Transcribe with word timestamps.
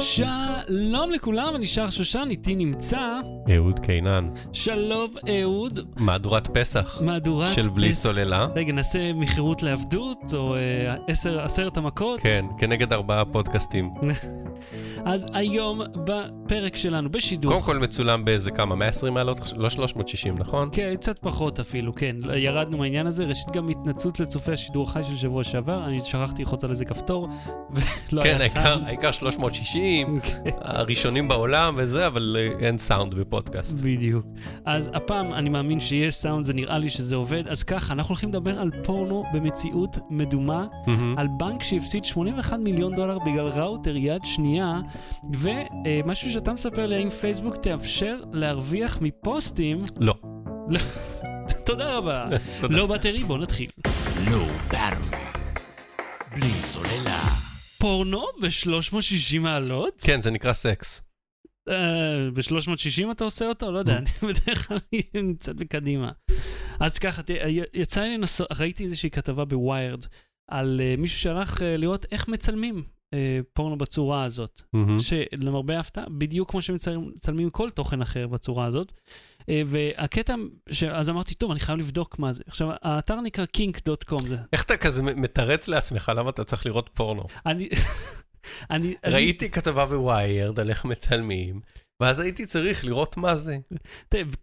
שלום 0.00 1.10
לכולם, 1.12 1.56
אני 1.56 1.66
שר 1.66 1.90
שושן, 1.90 2.26
איתי 2.30 2.54
נמצא 2.54 3.20
אהוד 3.54 3.78
קינן, 3.80 4.28
שלום 4.52 5.14
אהוד, 5.40 5.78
מהדורת 5.96 6.48
פסח 6.58 7.02
מהדורת 7.04 7.54
של 7.54 7.68
בלי 7.68 7.88
פס- 7.92 8.02
סוללה. 8.02 8.46
רגע, 8.56 8.72
נעשה 8.72 9.12
מכירות 9.12 9.62
לעבדות, 9.62 10.18
או 10.34 10.56
אה, 10.56 10.60
עשר, 11.08 11.40
עשרת 11.40 11.76
המכות? 11.76 12.20
כן, 12.20 12.44
כנגד 12.58 12.92
ארבעה 12.92 13.24
פודקאסטים. 13.24 13.90
אז 15.04 15.26
היום 15.32 15.80
בפרק 16.04 16.76
שלנו, 16.76 17.10
בשידור, 17.10 17.52
קודם 17.52 17.64
כל 17.64 17.78
מצולם 17.78 18.24
באיזה 18.24 18.50
כמה, 18.50 18.74
120 18.74 19.14
מעלות? 19.14 19.52
לא 19.56 19.70
360, 19.70 20.34
נכון? 20.38 20.68
כן, 20.72 20.94
קצת 20.96 21.18
פחות 21.18 21.60
אפילו, 21.60 21.94
כן, 21.94 22.16
ירדנו 22.36 22.78
מהעניין 22.78 23.06
הזה. 23.06 23.24
ראשית 23.24 23.50
גם 23.50 23.68
התנצלות 23.68 24.20
לצופי 24.20 24.52
השידור 24.52 24.88
החי 24.88 25.04
של 25.04 25.16
שבוע 25.16 25.44
שעבר, 25.44 25.84
אני 25.84 26.00
שכחתי 26.02 26.42
ללחוץ 26.42 26.64
על 26.64 26.70
איזה 26.70 26.84
כפתור, 26.84 27.28
ולא 28.12 28.22
כן, 28.22 28.36
היה 28.40 28.48
סאונד. 28.48 28.86
העיקר 28.86 29.10
360, 29.10 30.18
הראשונים 30.60 31.28
בעולם 31.28 31.74
וזה, 31.76 32.06
אבל 32.06 32.36
אה, 32.38 32.66
אין 32.66 32.78
סאונד 32.78 33.14
בפודקאסט. 33.14 33.78
בדיוק. 33.78 34.26
אז 34.64 34.90
הפעם 34.94 35.32
אני 35.32 35.48
מאמין 35.48 35.80
שיש 35.80 36.14
סאונד, 36.14 36.44
זה 36.44 36.52
נראה 36.52 36.78
לי 36.78 36.88
שזה 36.88 37.16
עובד. 37.16 37.48
אז 37.48 37.62
ככה, 37.62 37.92
אנחנו 37.92 38.12
הולכים 38.12 38.28
לדבר 38.28 38.58
על 38.58 38.70
פורנו 38.84 39.24
במציאות 39.32 39.98
מדומה, 40.10 40.66
מהמם. 40.86 41.18
על 41.18 41.26
בנק 41.38 41.62
שהפסיד 41.62 42.04
81 42.04 42.58
מיליון 42.58 42.94
דולר 42.94 43.18
בגלל 43.18 43.48
ראוטר 43.48 43.96
יד 43.96 44.24
שנייה, 44.24 44.80
ומשהו 45.38 46.30
שאתה 46.30 46.52
מספר 46.52 46.86
לי, 46.86 46.96
האם 46.96 47.10
פייסבוק 47.10 47.56
תאפשר 47.56 48.20
להרוויח 48.32 48.98
מפוסטים? 49.00 49.78
לא. 50.00 50.14
תודה 51.66 51.96
רבה. 51.96 52.28
תודה. 52.60 52.76
לא 52.76 52.86
בטרי, 52.86 53.24
בוא 53.24 53.38
נתחיל. 53.38 53.70
לא 54.30 54.46
ברל. 54.70 55.20
בלי 56.30 56.50
סוללה. 56.50 57.20
פורנו 57.78 58.24
ב-360 58.40 59.38
מעלות? 59.40 60.00
כן, 60.00 60.22
זה 60.22 60.30
נקרא 60.30 60.52
סקס. 60.52 61.02
ב-360 62.34 63.10
אתה 63.10 63.24
עושה 63.24 63.46
אותו? 63.46 63.72
לא 63.72 63.78
יודע, 63.78 63.98
אני 63.98 64.06
בדרך 64.32 64.68
כלל 64.68 64.78
קצת 65.38 65.54
בקדימה. 65.54 66.10
אז 66.80 66.98
ככה, 66.98 67.22
יצא 67.74 68.00
לי 68.00 68.18
לנסות, 68.18 68.48
ראיתי 68.58 68.84
איזושהי 68.84 69.10
כתבה 69.10 69.44
בוויירד 69.44 70.04
על 70.50 70.80
אה, 70.84 70.94
מישהו 70.98 71.20
שהלך 71.20 71.62
אה, 71.62 71.76
לראות 71.76 72.06
איך 72.12 72.28
מצלמים 72.28 72.76
אה, 72.76 72.82
פורנו 73.52 73.78
בצורה 73.78 74.24
הזאת. 74.24 74.62
מהמם. 74.72 74.98
שלמרבה 75.00 75.76
ההפתעה, 75.76 76.04
בדיוק 76.08 76.50
כמו 76.50 76.62
שמצלמים 76.62 77.50
כל 77.50 77.70
תוכן 77.70 78.02
אחר 78.02 78.26
בצורה 78.26 78.66
הזאת. 78.66 78.92
אה, 79.48 79.62
והקטע, 79.66 80.34
ש... 80.70 80.84
אז 80.84 81.08
אמרתי, 81.08 81.34
טוב, 81.34 81.50
אני 81.50 81.60
חייב 81.60 81.78
לבדוק 81.78 82.18
מה 82.18 82.32
זה. 82.32 82.42
עכשיו, 82.46 82.68
האתר 82.82 83.20
נקרא 83.20 83.44
kink.com. 83.56 84.28
זה... 84.28 84.36
איך 84.52 84.62
אתה 84.64 84.76
כזה 84.76 85.02
מתרץ 85.02 85.68
לעצמך 85.68 86.12
למה 86.16 86.30
אתה 86.30 86.44
צריך 86.44 86.66
לראות 86.66 86.90
פורנו? 86.94 87.24
אני... 87.46 87.68
אני... 88.70 88.94
אני- 89.04 89.14
ראיתי 89.14 89.50
כתבה 89.50 89.86
בוויירד 89.86 90.60
על 90.60 90.70
איך 90.70 90.84
מצלמים, 90.84 91.60
ואז 92.00 92.20
הייתי 92.20 92.46
צריך 92.46 92.84
לראות 92.84 93.16
מה 93.16 93.36
זה. 93.36 93.58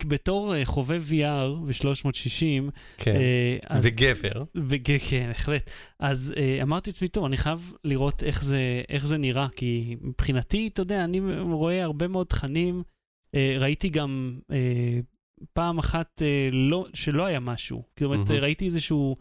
בתור 0.07 0.55
אה, 0.55 0.65
חובב 0.65 1.03
VR 1.09 1.65
ב-360, 1.67 2.71
כן. 2.97 3.15
אה, 3.71 3.79
וגבר. 3.81 4.43
וג- 4.55 4.97
כן, 5.09 5.27
בהחלט. 5.27 5.69
אז 5.99 6.33
אה, 6.37 6.59
אמרתי 6.63 6.89
לעצמי, 6.89 7.07
טוב, 7.07 7.25
אני 7.25 7.37
חייב 7.37 7.73
לראות 7.83 8.23
איך 8.89 9.05
זה, 9.05 9.17
נראה, 9.17 9.47
כי 9.55 9.95
מבחינתי, 10.01 10.69
אתה 10.73 10.81
יודע, 10.81 11.03
אני 11.03 11.19
רואה 11.41 11.83
הרבה 11.83 12.07
מאוד 12.07 12.27
תכנים. 12.27 12.83
ראיתי 13.59 13.89
גם 13.89 14.39
פעם 15.53 15.77
אחת 15.79 16.21
אה, 16.21 16.49
לא, 16.51 16.85
שלא 16.93 17.25
היה 17.25 17.39
משהו. 17.39 17.83
זאת 17.99 18.05
אומרת, 18.05 18.31
ראיתי 18.41 18.65
איזשהו 18.65 19.15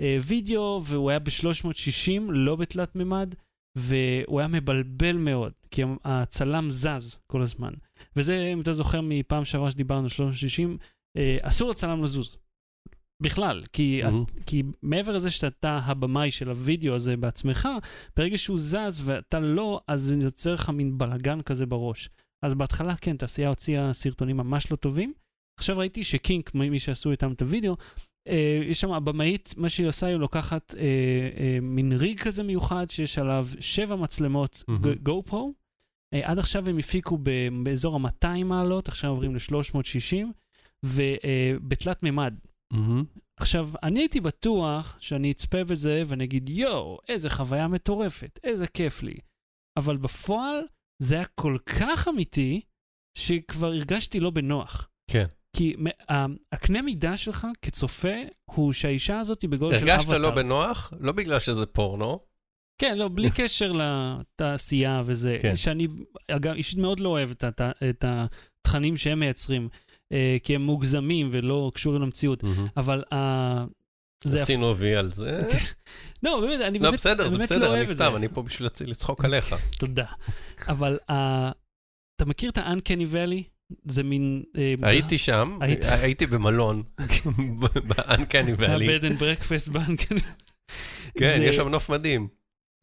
אה, 0.00 0.18
וידאו, 0.26 0.82
והוא 0.84 1.10
היה 1.10 1.18
ב-360, 1.18 2.10
לא 2.28 2.56
בתלת 2.56 2.96
מימד, 2.96 3.34
והוא 3.76 4.40
היה 4.40 4.48
מבלבל 4.48 5.16
מאוד, 5.16 5.52
כי 5.70 5.82
הצלם 6.04 6.70
זז 6.70 7.18
כל 7.26 7.42
הזמן. 7.42 7.72
וזה, 8.16 8.50
אם 8.52 8.60
אתה 8.60 8.72
זוכר 8.72 9.00
מפעם 9.02 9.44
שעברה 9.44 9.70
שדיברנו, 9.70 10.08
360, 10.08 10.78
אה, 11.16 11.36
אסור 11.42 11.70
לצלם 11.70 12.04
לזוז. 12.04 12.36
בכלל, 13.22 13.64
כי 13.72 14.00
מהמם. 14.04 14.24
כי 14.46 14.62
מעבר 14.82 15.12
לזה 15.12 15.30
שאתה 15.30 15.80
הבמאי 15.84 16.30
של 16.30 16.48
הוידאו 16.48 16.94
הזה 16.94 17.16
בעצמך, 17.16 17.68
ברגע 18.16 18.38
שהוא 18.38 18.58
זז 18.58 19.02
ואתה 19.04 19.40
לא, 19.40 19.80
אז 19.88 20.02
זה 20.02 20.14
יוצר 20.14 20.54
לך 20.54 20.70
מין 20.70 20.98
בלאגן 20.98 21.42
כזה 21.42 21.66
בראש. 21.66 22.10
אז 22.44 22.54
בהתחלה, 22.54 22.96
כן, 22.96 23.16
תעשייה 23.16 23.48
הוציאה 23.48 23.92
סרטונים 23.92 24.36
ממש 24.36 24.70
לא 24.70 24.76
טובים. 24.76 25.12
עכשיו 25.58 25.78
ראיתי 25.78 26.04
שקינק, 26.04 26.54
מי 26.54 26.78
שעשו 26.78 27.10
איתם 27.10 27.32
את 27.32 27.42
הוידאו, 27.42 27.72
אה, 27.72 27.76
יש 28.64 28.80
שם 28.80 28.92
הבמאית, 28.92 29.54
מה 29.56 29.68
שהיא 29.68 29.86
עושה, 29.86 30.06
היא 30.06 30.16
לוקחת 30.16 30.74
אה, 30.74 30.80
אה, 31.38 31.58
מין 31.62 31.92
ריג 31.92 32.20
כזה 32.20 32.42
מיוחד, 32.42 32.90
שיש 32.90 33.18
עליו 33.18 33.46
שבע 33.60 33.96
מצלמות 33.96 34.64
מהמם. 34.68 34.94
גו 34.94 35.22
פרו. 35.22 35.54
אה, 36.14 36.30
עד 36.30 36.38
עכשיו 36.38 36.68
הם 36.68 36.78
הפיקו 36.78 37.18
באזור 37.62 37.96
ה-200 37.96 38.44
מעלות, 38.44 38.88
עכשיו 38.88 39.10
עוברים 39.10 39.34
ל-360, 39.34 40.26
ובתלת 40.84 42.02
מימד. 42.02 42.34
מהמם. 42.72 43.04
עכשיו, 43.40 43.68
אני 43.82 44.00
הייתי 44.00 44.20
בטוח 44.20 44.96
שאני 45.00 45.30
אצפה 45.30 45.64
בזה 45.64 46.02
ואני 46.06 46.24
אגיד, 46.24 46.48
יואו, 46.48 46.98
איזה 47.08 47.30
חוויה 47.30 47.68
מטורפת, 47.68 48.40
איזה 48.44 48.66
כיף 48.66 49.02
לי. 49.02 49.16
אבל 49.78 49.96
בפועל 49.96 50.64
זה 51.02 51.14
היה 51.14 51.24
כל 51.24 51.56
כך 51.66 52.08
אמיתי, 52.08 52.60
שכבר 53.18 53.66
הרגשתי 53.66 54.20
לא 54.20 54.30
בנוח. 54.30 54.88
כן. 55.10 55.26
כי 55.58 55.74
מ- 55.78 56.12
ה- 56.12 56.26
הקנה 56.52 56.82
מידה 56.82 57.16
שלך 57.16 57.46
כצופה 57.62 58.14
הוא 58.44 58.72
שהאישה 58.72 59.18
הזאת 59.18 59.42
היא 59.42 59.50
בגודל 59.50 59.74
של 59.74 59.80
אבטר. 59.90 59.92
הרגשת 59.92 60.08
לא 60.22 60.30
בנוח? 60.30 60.92
לא 61.00 61.12
בגלל 61.12 61.38
שזה 61.40 61.66
פורנו. 61.66 62.20
כן, 62.80 62.98
לא, 62.98 63.08
בלי 63.08 63.30
קשר 63.30 63.72
לתעשייה 63.72 65.02
וזה. 65.06 65.38
כן. 65.42 65.56
שאני, 65.56 65.88
אגב, 66.30 66.54
אישית 66.54 66.78
מאוד 66.78 67.00
לא 67.00 67.08
אוהב 67.08 67.30
את, 67.30 67.44
הת- 67.44 67.60
את 67.90 68.04
התכנים 68.08 68.96
שהם 68.96 69.20
מייצרים, 69.20 69.68
אה, 70.12 70.36
כי 70.42 70.54
הם 70.54 70.62
מוגזמים 70.62 71.28
ולא 71.32 71.70
קשורים 71.74 72.02
למציאות. 72.02 72.44
אבל 72.76 73.04
ה... 73.14 73.16
זה 74.24 74.42
עשינו 74.42 74.76
וי 74.76 74.96
על 74.96 75.12
זה. 75.12 75.42
לא, 76.22 76.40
באמת, 76.40 76.60
אני 76.60 76.78
לא, 76.78 76.84
באמת, 76.84 76.94
בסדר, 77.00 77.22
אני 77.22 77.30
זה 77.32 77.38
לא 77.38 77.44
בסדר, 77.44 77.74
אני 77.74 77.82
את 77.82 77.88
סתם. 77.88 78.12
אני 78.16 78.28
פה 78.28 78.42
בשביל 78.42 78.68
לצ- 78.68 78.84
לצחוק 78.86 79.24
עליך. 79.24 79.54
תודה. 79.80 80.06
אבל 80.68 80.98
uh, 81.10 81.12
אתה 82.16 82.24
מכיר 82.24 82.50
את 82.50 82.58
ה-Uncanny 82.58 83.12
Valley? 83.14 83.57
זה 83.84 84.02
מין... 84.02 84.42
אה, 84.56 84.74
הייתי 84.82 85.18
שם, 85.18 85.58
היית? 85.60 85.84
הייתי 85.84 86.26
במלון, 86.26 86.82
באנקני 87.84 88.52
ואלי. 88.56 88.94
ה-Bed 88.94 89.02
and 89.02 89.20
Breakfast 89.20 89.72
ב-Uncanny. 89.72 90.22
כן, 91.18 91.40
יש 91.42 91.56
שם 91.56 91.68
נוף 91.68 91.90
מדהים. 91.90 92.28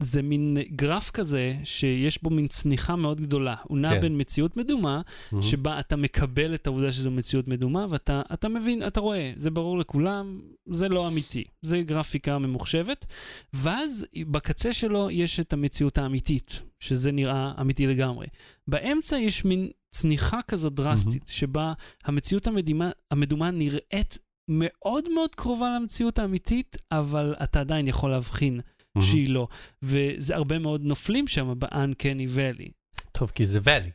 זה 0.02 0.22
מין 0.22 0.56
גרף 0.70 1.10
כזה 1.10 1.54
שיש 1.64 2.22
בו 2.22 2.30
מין 2.30 2.46
צניחה 2.46 2.96
מאוד 2.96 3.20
גדולה. 3.20 3.54
הוא 3.62 3.78
נע 3.78 3.90
כן. 3.90 4.00
בין 4.00 4.20
מציאות 4.20 4.56
מדומה, 4.56 5.00
מהמם. 5.32 5.42
שבה 5.42 5.80
אתה 5.80 5.96
מקבל 5.96 6.54
את 6.54 6.66
העובדה 6.66 6.92
שזו 6.92 7.10
מציאות 7.10 7.48
מדומה, 7.48 7.86
ואתה 7.90 8.22
אתה 8.32 8.48
מבין, 8.48 8.86
אתה 8.86 9.00
רואה, 9.00 9.32
זה 9.36 9.50
ברור 9.50 9.78
לכולם, 9.78 10.40
זה 10.70 10.88
לא 10.88 11.08
אמיתי. 11.08 11.44
זה 11.62 11.80
גרפיקה 11.80 12.38
ממוחשבת. 12.38 13.06
ואז 13.52 14.06
בקצה 14.26 14.72
שלו 14.72 15.10
יש 15.10 15.40
את 15.40 15.52
המציאות 15.52 15.98
האמיתית, 15.98 16.62
שזה 16.80 17.12
נראה 17.12 17.52
אמיתי 17.60 17.86
לגמרי. 17.86 18.26
באמצע 18.68 19.18
יש 19.18 19.44
מין 19.44 19.68
צניחה 19.90 20.40
כזאת 20.48 20.74
דרסטית, 20.74 21.26
שבה 21.28 21.72
המציאות 22.04 22.46
המדומה, 22.46 22.90
המדומה 23.10 23.50
נראית 23.50 24.18
מאוד 24.50 25.08
מאוד 25.14 25.34
קרובה 25.34 25.76
למציאות 25.76 26.18
האמיתית, 26.18 26.76
אבל 26.92 27.34
אתה 27.42 27.60
עדיין 27.60 27.88
יכול 27.88 28.10
להבחין 28.10 28.60
מהמם. 28.96 29.10
שהיא 29.10 29.28
לא. 29.28 29.48
וזה 29.82 30.34
הרבה 30.34 30.58
מאוד 30.58 30.84
נופלים 30.84 31.28
שם 31.28 31.52
ב-Uncanny 31.58 32.36
Valley. 32.36 32.70
טוב, 33.12 33.32
כי 33.34 33.46
זה 33.46 33.60
ואלי. 33.62 33.90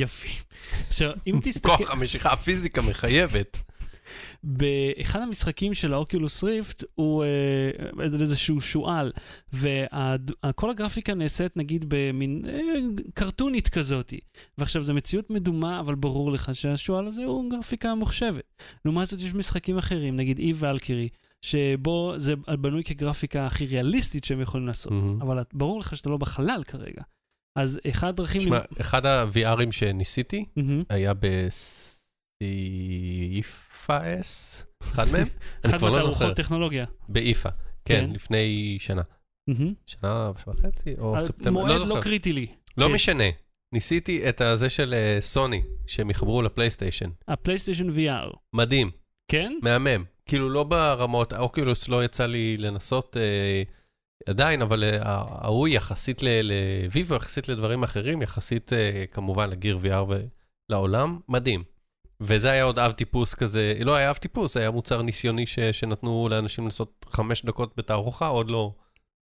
יפי. 0.00 0.28
עכשיו, 0.88 1.12
אם 1.26 1.40
תסתכל... 1.44 1.76
כוח 1.76 1.90
המשיכה, 1.90 2.32
הפיזיקה 2.32 2.82
מחייבת. 2.82 3.58
באחד 4.42 5.20
המשחקים 5.20 5.74
של 5.74 5.92
האוקולוס 5.92 6.44
ריפט 6.44 6.84
הוא 6.94 7.24
אה, 7.24 8.04
איזשהו 8.20 8.60
שועל, 8.60 9.12
וכל 9.52 10.70
הגרפיקה 10.70 11.14
נעשית 11.14 11.56
נגיד 11.56 11.84
במין 11.88 12.42
אה, 12.48 13.02
קרטונית 13.14 13.68
כזאתי. 13.68 14.20
ועכשיו 14.58 14.84
זו 14.84 14.94
מציאות 14.94 15.30
מדומה, 15.30 15.80
אבל 15.80 15.94
ברור 15.94 16.32
לך 16.32 16.54
שהשועל 16.54 17.06
הזה 17.06 17.24
הוא 17.24 17.50
גרפיקה 17.50 17.94
ממוחשבת. 17.94 18.54
לעומת 18.84 19.06
זאת 19.06 19.20
יש 19.20 19.34
משחקים 19.34 19.78
אחרים, 19.78 20.16
נגיד 20.16 20.38
אי 20.38 20.52
ולקירי, 20.56 21.08
שבו 21.42 22.14
זה 22.16 22.34
בנוי 22.36 22.84
כגרפיקה 22.84 23.46
הכי 23.46 23.66
ריאליסטית 23.66 24.24
שהם 24.24 24.40
יכולים 24.40 24.66
לעשות. 24.66 24.92
מהמם. 24.92 25.22
אבל 25.22 25.42
ברור 25.52 25.80
לך 25.80 25.96
שאתה 25.96 26.10
לא 26.10 26.16
בחלל 26.16 26.62
כרגע. 26.66 27.02
אז 27.58 27.80
אחד 27.88 28.08
הדרכים... 28.08 28.40
שמע, 28.40 28.60
אחד 28.80 29.06
ה-VRים 29.06 29.72
שניסיתי 29.72 30.44
מהמם. 30.56 30.82
היה 30.88 31.12
באיפה 32.40 33.98
אס, 34.20 34.66
אחד 34.82 35.04
מהם? 35.12 35.28
אני 35.64 35.70
אחד 35.72 35.78
כבר 35.78 35.90
לא 35.90 35.98
זוכר. 36.00 36.10
מהתערוכות 36.12 36.36
טכנולוגיה. 36.36 36.84
באיפה, 37.08 37.48
כן, 37.84 38.06
כן. 38.06 38.10
לפני 38.14 38.76
שנה. 38.80 39.02
מהמם. 39.48 39.74
שנה 39.86 40.30
וחצי, 40.46 40.94
או 40.98 41.20
ספטמבר, 41.20 41.50
מועד 41.50 41.68
לא 41.72 41.78
לא 41.80 41.86
זוכר. 41.86 42.00
קריטי 42.02 42.32
לי. 42.32 42.46
לא 42.76 42.86
כן. 42.86 42.92
משנה. 42.94 43.24
ניסיתי 43.74 44.28
את 44.28 44.40
הזה 44.40 44.68
של 44.68 44.94
אה, 44.94 45.16
סוני, 45.20 45.62
שהם 45.86 46.10
יחברו 46.10 46.42
לפלייסטיישן. 46.42 47.10
הפלייסטיישן 47.28 47.88
VR. 47.88 48.36
מדהים, 48.52 48.90
כן? 49.30 49.52
מהמם. 49.62 50.04
כאילו 50.30 50.50
לא 50.50 50.64
ברמות, 50.64 51.32
האוקולוס 51.32 51.88
לא 51.88 52.04
יצא 52.04 52.26
לי 52.26 52.56
לנסות, 52.56 53.16
אה, 53.16 53.62
עדיין, 54.26 54.62
אבל 54.62 54.84
אה, 54.84 54.98
ההוא 55.02 55.68
יחסית 55.68 56.22
לוויבו, 56.22 57.14
יחסית 57.14 57.48
לדברים 57.48 57.82
אחרים, 57.82 58.22
יחסית 58.22 58.72
אה, 58.72 59.04
כמובן 59.12 59.50
לגיר 59.50 59.78
VR 59.82 60.12
ולעולם, 60.70 61.18
מדהים. 61.28 61.64
וזה 62.20 62.50
היה 62.50 62.64
עוד 62.64 62.78
אב 62.78 62.92
טיפוס 62.92 63.34
כזה, 63.34 63.74
לא 63.80 63.94
היה 63.94 64.10
אב 64.10 64.16
טיפוס, 64.16 64.56
היה 64.56 64.70
מוצר 64.70 65.02
ניסיוני 65.02 65.46
ש, 65.46 65.58
שנתנו 65.58 66.28
לאנשים 66.30 66.64
לעשות 66.64 67.06
חמש 67.10 67.44
דקות 67.44 67.72
בתערוכה, 67.76 68.26
עוד 68.26 68.50
לא 68.50 68.74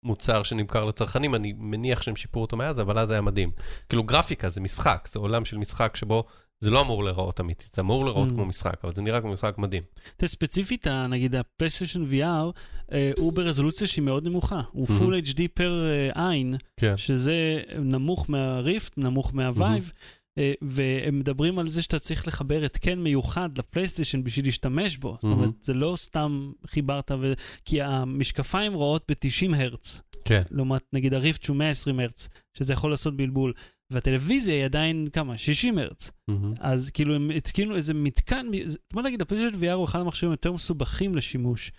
מוצר 0.06 0.44
שנמכר 0.44 0.86
לצרכנים, 0.86 1.36
אני 1.36 1.54
מניח 1.58 2.02
שהם 2.02 2.16
שיפרו 2.16 2.42
אותו 2.42 2.58
מאז, 2.58 2.82
אבל 2.82 3.00
אז 3.00 3.12
היה 3.12 3.22
מדהים. 3.22 3.52
כאילו 3.90 4.04
גרפיקה 4.04 4.50
זה 4.50 4.62
משחק, 4.62 5.08
זה 5.12 5.20
עולם 5.20 5.46
של 5.46 5.58
משחק 5.58 5.96
שבו 5.96 6.24
זה 6.64 6.70
לא 6.70 6.82
אמור 6.82 7.04
להיראות 7.04 7.40
אמיתית, 7.40 7.74
זה 7.74 7.82
אמור 7.82 8.06
להיראות 8.06 8.30
Mm. 8.30 8.32
כמו 8.32 8.46
משחק, 8.46 8.76
אבל 8.84 8.94
זה 8.94 9.02
נראה 9.02 9.22
כמו 9.22 9.32
משחק 9.34 9.58
מדהים. 9.58 9.84
תראה, 10.18 10.30
ספציפית, 10.30 10.88
נגיד 10.88 11.36
הפלייסטיישן 11.36 12.06
VR, 12.12 12.52
אה, 12.92 13.12
הוא 13.18 13.34
ברזולוציה 13.34 13.88
שהיא 13.88 14.04
מאוד 14.04 14.24
נמוכה. 14.24 14.62
הוא 14.72 14.86
מהמם. 14.90 15.00
full 15.02 15.20
HD 15.20 15.42
per 15.54 15.86
אה, 16.16 16.30
עין, 16.30 16.56
כן. 16.80 16.98
שזה 16.98 17.62
נמוך 17.80 18.30
מהריפט, 18.30 18.98
נמוך 18.98 19.34
מה-Vive, 19.36 19.92
אה, 20.38 20.54
והם 20.62 21.20
מדברים 21.20 21.60
על 21.60 21.68
זה 21.68 21.82
שאתה 21.82 22.00
צריך 22.00 22.28
לחבר 22.28 22.64
התקן 22.66 23.00
מיוחד 23.00 23.58
לפלייסטיישן 23.58 24.24
בשביל 24.24 24.46
להשתמש 24.46 24.98
בו. 24.98 25.12
זאת 25.14 25.38
אומרת, 25.38 25.54
זה 25.62 25.74
לא 25.74 25.94
סתם 25.98 26.52
חיברת, 26.68 27.12
ו... 27.22 27.34
כי 27.66 27.82
המשקפיים 27.82 28.74
רואות 28.74 29.12
ב-90 29.12 29.56
הרץ, 29.56 30.02
כן. 30.26 30.42
לעומת 30.52 30.82
נגיד 30.94 31.14
הריפט 31.14 31.44
שהוא 31.44 31.58
120 31.58 32.00
הרץ, 32.00 32.30
שזה 32.54 32.74
יכול 32.74 32.92
לעשות 32.92 33.18
בלבול. 33.18 33.54
והטלוויזיה 33.92 34.56
היא 34.56 34.66
עדיין, 34.66 35.08
כמה? 35.14 35.38
60 35.38 35.78
הרץ. 35.78 36.12
מהמם. 36.28 36.54
אז 36.60 36.90
כאילו 36.90 37.16
הם 37.16 37.32
התקינו 37.32 37.76
איזה 37.76 37.94
מתקן, 37.94 38.48
בוא 38.94 39.02
נגיד, 39.02 39.22
הפלייסטיישן 39.22 39.66
VR 39.66 39.74
הוא 39.74 39.86
אחד 39.86 40.00
המכשירים 40.00 40.32
היותר 40.32 40.52
מסובכים 40.52 41.16
לשימוש. 41.16 41.72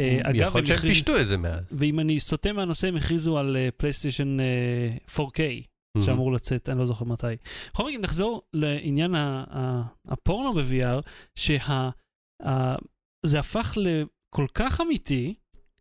אה, 0.00 0.18
אגב, 0.22 0.48
יכול 0.48 0.60
להיות 0.60 0.66
שהם 0.66 0.88
פישטו 0.88 1.20
את 1.20 1.26
זה 1.26 1.36
מאז. 1.36 1.66
ואם 1.78 2.00
אני 2.00 2.20
סוטה 2.20 2.52
מהנושא, 2.52 2.88
הם 2.88 2.96
הכריזו 2.96 3.38
על 3.38 3.56
אה, 3.56 3.68
פלייסטיישן 3.76 4.40
אה, 4.40 4.96
4K, 5.16 5.38
שאמור 6.04 6.32
לצאת, 6.32 6.68
אני 6.68 6.78
לא 6.78 6.86
זוכר 6.86 7.04
מתי. 7.04 7.26
בכל 7.72 7.88
מקרה, 7.88 8.00
נחזור 8.00 8.42
לעניין 8.52 9.14
הפורנו 10.08 10.54
ב-VR, 10.54 11.00
שזה 11.34 13.38
הפך 13.38 13.76
לכל 13.76 14.46
כך 14.54 14.80
אמיתי, 14.80 15.34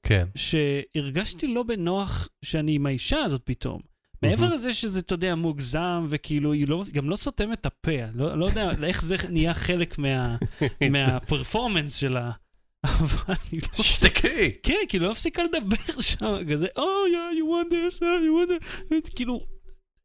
כן. 0.04 0.28
שהרגשתי 0.36 1.48
לא 1.48 1.64
בנוח 1.64 2.30
שאני 2.46 2.76
עם 2.76 2.86
האישה 2.86 3.18
הזאת 3.18 3.42
פתאום. 3.44 3.93
מעבר. 4.30 4.54
לזה 4.54 4.74
שזה, 4.74 5.00
אתה 5.00 5.14
יודע, 5.14 5.36
מוגזם, 5.36 6.06
וכאילו, 6.10 6.54
היא 6.54 6.68
לא, 6.68 6.84
גם 6.92 7.10
לא 7.10 7.16
סותמת 7.16 7.60
את 7.60 7.66
הפה, 7.66 7.92
לא, 8.14 8.38
לא 8.38 8.46
יודע 8.46 8.72
איך 8.88 9.04
זה 9.04 9.16
נהיה 9.30 9.54
חלק 9.54 9.98
מה, 9.98 10.38
מהפרפורמנס 10.92 11.96
שלה. 11.96 12.32
אבל 12.86 13.34
היא 13.52 13.62
לא... 13.62 13.68
תשתקי. 13.68 14.52
כן, 14.64 14.76
כאילו, 14.90 15.06
לא 15.06 15.12
הפסיקה 15.12 15.44
לדבר 15.44 16.02
שם, 16.02 16.38
כזה, 16.52 16.68
Oh, 16.78 16.80
yeah, 17.14 17.40
you 17.40 17.46
want 17.46 17.72
this, 17.72 18.00
uh, 18.00 18.02
you 18.02 18.50
want 18.50 18.50
that, 18.92 19.16
כאילו, 19.16 19.46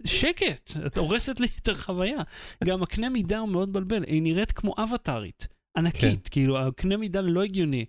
שקט, 0.05 0.71
את 0.87 0.99
הורסת 0.99 1.41
לי 1.41 1.47
את 1.63 1.69
החוויה. 1.69 2.19
גם 2.65 2.83
הקנה 2.83 3.09
מידה 3.09 3.39
הוא 3.39 3.49
מאוד 3.49 3.69
מבלבל, 3.69 4.05
היא 4.07 4.23
נראית 4.23 4.53
כמו 4.53 4.75
אבטארית, 4.79 5.49
ענקית, 5.77 6.29
כאילו, 6.29 6.59
הקנה 6.59 6.97
מידה 6.97 7.21
לא 7.21 7.43
הגיוני. 7.43 7.85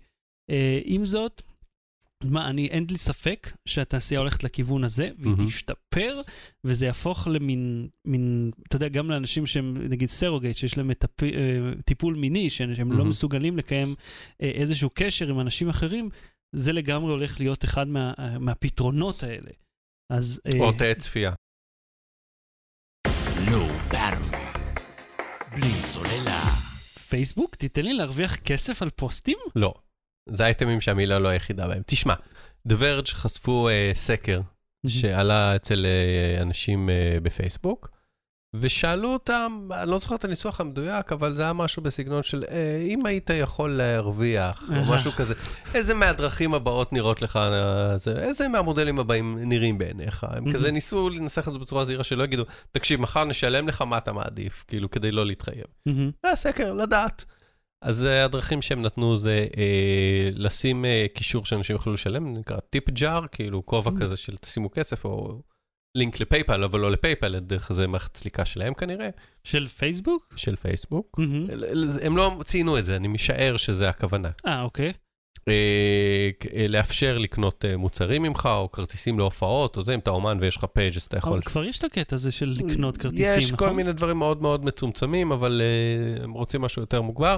אה, 0.50 0.80
עם 0.84 1.04
זאת, 1.04 1.42
מה, 2.24 2.50
אני, 2.50 2.66
אין 2.66 2.86
לי 2.90 2.98
ספק 2.98 3.52
שהתעשייה 3.68 4.20
הולכת 4.20 4.44
לכיוון 4.44 4.84
הזה, 4.84 5.10
והיא 5.18 5.34
מהמם. 5.36 5.46
תשתפר, 5.46 6.20
וזה 6.64 6.86
יהפוך 6.86 7.26
למין, 7.26 7.88
מין, 8.04 8.50
אתה 8.68 8.76
יודע, 8.76 8.88
גם 8.88 9.10
לאנשים 9.10 9.46
שהם, 9.46 9.76
נגיד 9.88 10.08
סרוגייט, 10.08 10.56
שיש 10.56 10.78
להם 10.78 10.90
הפ, 11.04 11.22
אה, 11.22 11.28
טיפול 11.84 12.14
מיני, 12.14 12.50
שהם 12.50 12.74
שהם 12.74 12.92
לא. 12.92 13.04
מסוגלים 13.04 13.56
לקיים 13.56 13.94
אה, 14.42 14.50
איזשהו 14.54 14.90
קשר 14.94 15.30
עם 15.30 15.40
אנשים 15.40 15.68
אחרים, 15.68 16.08
זה 16.56 16.72
לגמרי 16.72 17.10
הולך 17.10 17.40
להיות 17.40 17.64
אחד 17.64 17.88
מה, 17.88 18.12
אה, 18.18 18.38
מהפתרונות 18.38 19.22
האלה. 19.22 19.50
אז... 20.12 20.40
אה, 20.46 20.60
או 20.60 20.72
תאי 20.72 20.94
צפייה. 20.94 21.32
בלי 25.50 25.70
סוללה. 25.70 26.40
פייסבוק, 27.08 27.54
תיתן 27.54 27.84
לי 27.84 27.92
להרוויח 27.92 28.36
כסף 28.36 28.82
על 28.82 28.90
פוסטים? 28.90 29.38
לא. 29.56 29.74
זה 30.32 30.44
אייטמים 30.44 30.80
שהמילה 30.80 31.18
לא 31.18 31.28
היחידה 31.28 31.68
בהם. 31.68 31.82
תשמע, 31.86 32.14
The 32.68 32.72
Verge 32.72 33.14
חשפו 33.14 33.68
אה, 33.68 33.90
סקר 33.94 34.40
שעלה 34.86 35.56
אצל 35.56 35.86
אה, 35.86 36.42
אנשים 36.42 36.90
אה, 36.90 37.18
בפייסבוק, 37.22 37.90
ושאלו 38.54 39.12
אותם, 39.12 39.52
אני 39.70 39.90
לא 39.90 39.98
זוכר 39.98 40.14
את 40.14 40.24
הניסוח 40.24 40.60
המדויק, 40.60 41.12
אבל 41.12 41.36
זה 41.36 41.42
היה 41.42 41.52
משהו 41.52 41.82
בסגנון 41.82 42.22
של, 42.22 42.44
אה, 42.50 42.84
אם 42.88 43.06
היית 43.06 43.30
יכול 43.30 43.70
להרוויח, 43.70 44.62
או. 44.76 44.92
משהו 44.94 45.12
כזה, 45.12 45.34
איזה 45.74 45.94
מהדרכים 45.94 46.54
הבאות 46.54 46.92
נראות 46.92 47.22
לך, 47.22 47.36
אה, 47.36 47.96
זה, 47.96 48.18
איזה 48.22 48.48
מהמודלים 48.48 48.98
הבאים 48.98 49.38
נראים 49.40 49.78
בעיניך? 49.78 50.26
הם. 50.30 50.52
כזה 50.52 50.70
ניסו 50.70 51.08
לנסח 51.08 51.48
את 51.48 51.52
זה 51.52 51.58
בצורה 51.58 51.84
זהירה, 51.84 52.04
שלא 52.04 52.24
יגידו, 52.24 52.44
תקשיב, 52.72 53.00
מחר 53.00 53.24
נשלם 53.24 53.68
לך 53.68 53.82
מה 53.82 53.98
אתה 53.98 54.12
מעדיף, 54.12 54.64
כאילו, 54.68 54.90
כדי 54.90 55.10
לא 55.10 55.26
להתחייב. 55.26 55.66
זה 56.22 56.30
הסקר, 56.32 56.72
לדעת. 56.72 57.24
אז 57.82 58.04
uh, 58.04 58.24
הדרכים 58.24 58.62
שהם 58.62 58.82
נתנו 58.82 59.16
זה 59.16 59.46
uh, 59.52 59.56
לשים 60.32 60.84
uh, 60.84 61.16
קישור 61.16 61.44
שאנשים 61.44 61.76
יוכלו 61.76 61.92
לשלם, 61.92 62.34
נקרא 62.34 62.56
טיפ 62.70 62.90
ג'אר, 62.90 63.26
כאילו 63.32 63.66
כובע 63.66 63.90
Mm. 63.90 64.00
כזה 64.00 64.16
של 64.16 64.36
תשימו 64.36 64.70
כסף, 64.70 65.04
או 65.04 65.40
לינק 65.94 66.20
ל 66.20 66.25
PayPal, 66.25 66.64
אבל 66.64 66.80
לא 66.80 66.90
ל 66.90 66.96
PayPal, 66.96 67.38
דרך 67.38 67.72
זה 67.72 67.86
מערכת 67.86 68.16
סליקה 68.16 68.44
שלהם 68.44 68.74
כנראה, 68.74 69.08
של 69.44 69.66
פייסבוק? 69.66 70.32
של 70.36 70.56
פייסבוק. 70.56 71.20
ל- 71.48 72.06
הם 72.06 72.16
לא 72.16 72.40
ציינו 72.44 72.78
את 72.78 72.84
זה, 72.84 72.96
אני 72.96 73.08
משער 73.08 73.56
שזה 73.56 73.88
הכוונה. 73.88 74.30
אה, 74.46 74.62
אוקיי. 74.62 74.92
אה, 75.48 75.54
אה, 76.56 76.66
לאפשר 76.68 77.18
לקנות 77.18 77.64
אה, 77.64 77.76
מוצרים 77.76 78.22
ממך, 78.22 78.48
או 78.52 78.72
כרטיסים 78.72 79.18
להופעות, 79.18 79.76
או 79.76 79.82
זה, 79.82 79.94
אם 79.94 79.98
אתה 79.98 80.10
אומן 80.10 80.38
ויש 80.40 80.56
לך 80.56 80.64
page 80.64 80.96
אז 80.96 81.02
אתה 81.02 81.16
יכול... 81.18 81.32
אבל 81.32 81.42
כבר 81.42 81.64
יש 81.64 81.78
את 81.78 81.84
הקטע 81.84 82.16
הזה 82.16 82.32
של 82.32 82.54
לקנות 82.58 82.96
כרטיסים, 82.96 83.38
יש 83.38 83.50
כל 83.52 83.64
נכון? 83.64 83.76
מיני 83.76 83.92
דברים 83.92 84.16
מאוד 84.18 84.42
מאוד 84.42 84.64
מצומצמים, 84.64 85.32
אבל 85.32 85.62
uh, 86.18 86.22
הם 86.24 86.32
רוצים 86.32 86.60
משהו 86.60 86.82
יותר 86.82 87.02
מוגבר, 87.02 87.36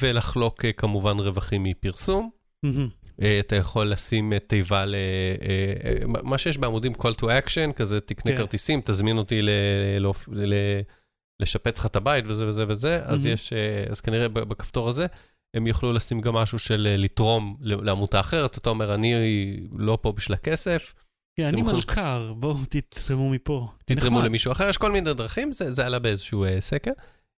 ולחלוק 0.00 0.64
uh, 0.64 0.68
כמובן 0.76 1.18
רווחים 1.18 1.62
מפרסום. 1.62 2.30
Uh, 2.66 3.24
אתה 3.40 3.56
יכול 3.56 3.86
לשים 3.90 4.32
uh, 4.32 4.38
תיבה 4.46 4.84
ל... 4.84 4.94
Uh, 4.94 6.04
uh, 6.04 6.22
מה 6.22 6.38
שיש 6.38 6.58
בעמודים 6.58 6.92
call 6.92 7.20
to 7.20 7.24
action, 7.24 7.72
כזה 7.76 8.00
תקנה 8.00 8.38
כרטיסים, 8.38 8.80
תזמין 8.84 9.18
אותי 9.18 9.42
ל... 9.42 9.48
להופ- 9.98 10.28
ל... 10.32 10.54
לשפץ 11.42 11.78
לך 11.78 11.86
את 11.86 11.96
הבית 11.96 12.24
וזה 12.28 12.46
וזה 12.46 12.64
וזה, 12.68 13.00
אז. 13.04 13.26
יש, 13.26 13.52
uh, 13.52 13.90
אז 13.90 14.00
כנראה 14.00 14.28
בכפתור 14.28 14.88
הזה, 14.88 15.06
הם 15.56 15.66
יוכלו 15.66 15.92
לשים 15.92 16.20
גם 16.20 16.34
משהו 16.34 16.58
של 16.58 16.88
uh, 16.94 17.00
לתרום 17.00 17.56
ל- 17.60 17.84
לעמותה 17.84 18.20
אחרת, 18.20 18.58
אתה 18.58 18.70
אומר, 18.70 18.94
אני 18.94 19.14
לא 19.78 19.98
פה 20.02 20.12
בשביל 20.12 20.34
הכסף, 20.34 20.94
כן, 21.36 21.46
אני 21.46 21.62
מלכר, 21.62 22.32
בואו 22.36 22.56
תתרמו 22.68 23.30
מפה. 23.30 23.68
תתרמו. 23.84 24.22
למישהו 24.22 24.52
אחר, 24.52 24.68
יש 24.68 24.76
כל 24.76 24.92
מיני 24.92 25.14
דרכים, 25.14 25.52
זה, 25.52 25.72
זה 25.72 25.86
עלה 25.86 25.98
באיזשהו 25.98 26.46
uh, 26.46 26.48
סקר. 26.60 26.92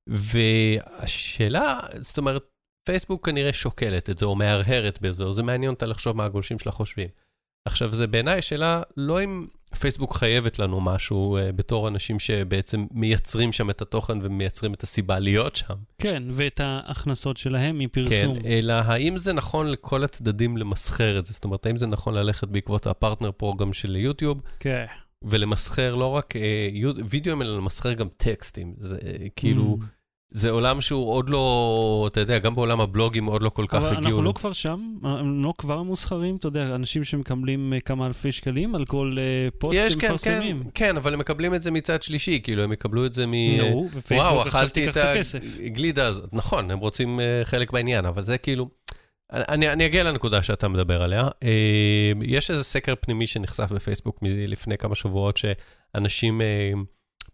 והשאלה, 0.07 1.79
זאת 2.01 2.17
אומרת, 2.17 2.43
פייסבוק 2.85 3.25
כנראה 3.25 3.53
שוקלת 3.53 4.09
את 4.09 4.17
זה, 4.17 4.25
או 4.25 4.35
מהרהרת 4.35 5.01
בזה, 5.01 5.23
או 5.23 5.33
זה 5.33 5.43
מעניין 5.43 5.71
אותה 5.71 5.85
לחשוב 5.85 6.17
מה 6.17 6.25
הגולשים 6.25 6.59
שלה 6.59 6.71
חושבים. 6.71 7.07
עכשיו, 7.67 7.95
זה 7.95 8.07
בעיניי 8.07 8.41
שאלה, 8.41 8.81
לא 8.97 9.23
אם 9.23 9.45
פייסבוק 9.79 10.15
חייבת 10.15 10.59
לנו 10.59 10.81
משהו 10.81 11.37
uh, 11.37 11.51
בתור 11.51 11.87
אנשים 11.87 12.19
שבעצם 12.19 12.85
מייצרים 12.91 13.51
שם 13.51 13.69
את 13.69 13.81
התוכן 13.81 14.17
ומייצרים 14.21 14.73
את 14.73 14.83
הסיבה 14.83 15.19
להיות 15.19 15.55
שם. 15.55 15.73
כן, 15.97 16.23
ואת 16.31 16.59
ההכנסות 16.59 17.37
שלהם 17.37 17.75
כן, 17.75 18.01
מפרסום. 18.01 18.37
אלא 18.45 18.73
האם 18.73 19.17
זה 19.17 19.33
נכון 19.33 19.71
לכל 19.71 20.03
הצדדים 20.03 20.57
למסחר 20.57 21.19
את 21.19 21.25
זה? 21.25 21.33
זאת 21.33 21.43
אומרת, 21.43 21.65
האם 21.65 21.77
זה 21.77 21.87
נכון 21.87 22.13
ללכת 22.13 22.47
בעקבות 22.47 22.87
הפרטנר 22.87 23.31
פרוגרם 23.31 23.73
של 23.73 23.95
יוטיוב, 23.95 24.41
כן. 24.59 24.85
ולמסחר 25.25 25.95
לא 25.95 26.05
רק 26.05 26.35
אה, 26.35 26.69
וידאוים, 27.09 27.41
אלא 27.41 27.57
למסחר 27.57 27.93
גם 27.93 28.07
טקסטים. 28.17 28.73
זה 28.79 28.97
אה, 29.05 29.27
כאילו, 29.35 29.77
Mm. 29.81 29.85
זה 30.35 30.49
עולם 30.49 30.81
שהוא 30.81 31.11
עוד 31.11 31.29
לא, 31.29 32.07
אתה 32.11 32.19
יודע, 32.19 32.39
גם 32.39 32.55
בעולם 32.55 32.81
הבלוגים 32.81 33.25
עוד 33.25 33.41
לא 33.41 33.49
כל 33.49 33.65
כך 33.67 33.73
אבל 33.73 33.85
הגיעו. 33.85 34.01
אנחנו 34.01 34.21
לא 34.21 34.31
כבר 34.31 34.53
שם, 34.53 34.79
הם 35.03 35.43
לא 35.43 35.53
כבר 35.57 35.83
מוסחרים, 35.83 36.35
אתה 36.35 36.47
יודע, 36.47 36.75
אנשים 36.75 37.03
שמקבלים 37.03 37.73
אה, 37.73 37.79
כמה 37.79 38.07
אלפי 38.07 38.31
שקלים 38.31 38.75
על 38.75 38.85
כל 38.85 39.15
אה, 39.17 39.49
פוסט 39.59 39.73
יש, 39.77 39.95
כן, 39.95 40.15
כן. 40.23 40.57
כן, 40.73 40.97
אבל 40.97 41.13
הם 41.13 41.19
מקבלים 41.19 41.55
את 41.55 41.61
זה 41.61 41.71
מצד 41.71 42.03
שלישי, 42.03 42.39
כאילו, 42.43 42.63
הם 42.63 42.73
יקבלו 42.73 43.05
את 43.05 43.13
זה 43.13 43.27
מ... 43.27 43.33
נו, 43.57 43.89
ופייסבוק 43.93 44.31
וואו, 44.31 44.41
עכשיו 44.41 44.61
אכלתי 44.61 44.85
תיקח 44.85 44.97
את 44.97 45.03
את 45.03 45.15
הכסף. 45.15 45.39
הגלידה 45.65 46.07
הזאת. 46.07 46.33
נכון, 46.33 46.71
הם 46.71 46.79
רוצים 46.79 47.19
אה, 47.19 47.41
חלק 47.43 47.71
בעניין, 47.71 48.05
אבל 48.05 48.23
זה 48.25 48.37
כאילו... 48.37 48.69
אני, 49.31 49.71
אני 49.73 49.85
אגיע 49.85 50.03
לנקודה 50.03 50.43
שאתה 50.43 50.67
מדבר 50.67 51.01
עליה. 51.03 51.27
אה, 51.43 52.11
יש 52.21 52.51
איזה 52.51 52.63
סקר 52.63 52.93
פנימי 53.01 53.27
שנחשף 53.27 53.71
בפייסבוק 53.71 54.19
לפני 54.21 54.77
כמה 54.77 54.95
שבועות, 54.95 55.37
שאנשים 55.37 56.41
אה, 56.41 56.71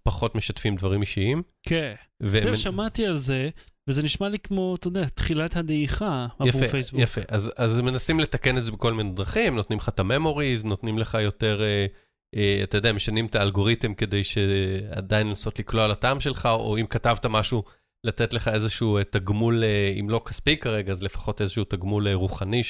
פחות 0.03 0.36
משתפים 0.36 0.75
דברים 0.75 1.01
אישיים. 1.01 1.41
כן. 1.67 1.93
והם- 2.19 2.43
זהו, 2.43 2.57
שמעתי 2.57 3.05
על 3.05 3.15
זה, 3.17 3.50
וזה 3.89 4.03
נשמע 4.03 4.29
לי 4.29 4.39
כמו, 4.39 4.75
אתה 4.75 4.88
יודע, 4.88 5.05
תחילת 5.05 5.55
הדעיכה 5.55 6.27
עבור 6.39 6.48
יפה, 6.48 6.67
פייסבוק. 6.71 7.01
יפה. 7.01 7.21
אז, 7.27 7.51
אז 7.57 7.79
מנסים 7.79 8.19
לתקן 8.19 8.57
את 8.57 8.63
זה 8.63 8.71
בכל 8.71 8.93
מיני 8.93 9.12
דרכים, 9.12 9.55
נותנים 9.55 9.79
לך 9.79 9.89
את 9.89 10.00
הממוריז, 10.00 10.63
נותנים 10.63 10.98
לך 10.98 11.17
יותר, 11.21 11.62
אה, 11.62 11.86
אה, 12.36 12.60
אתה 12.63 12.77
יודע, 12.77 12.93
משנים 12.93 13.25
את 13.25 13.36
האלגוריתם 13.36 13.93
כדי 13.93 14.24
שעדיין 14.24 15.27
לנסות 15.27 15.60
לקלוע 15.60 15.88
לטעם 15.88 16.19
שלך, 16.19 16.45
או 16.51 16.77
אם 16.77 16.86
כתבת 16.86 17.25
משהו, 17.25 17.63
לתת 18.03 18.34
לך 18.34 18.48
איזשהו 18.48 18.98
אה, 18.98 19.03
תגמול, 19.03 19.63
אה, 19.63 19.93
אם 20.00 20.10
לא 20.10 20.22
כספי 20.25 20.58
כרגע, 20.58 20.91
אז 20.91 21.03
לפחות 21.03 21.41
איזשהו 21.41 21.63
תגמול 21.63 22.08
אה, 22.08 22.13
רוחני, 22.15 22.62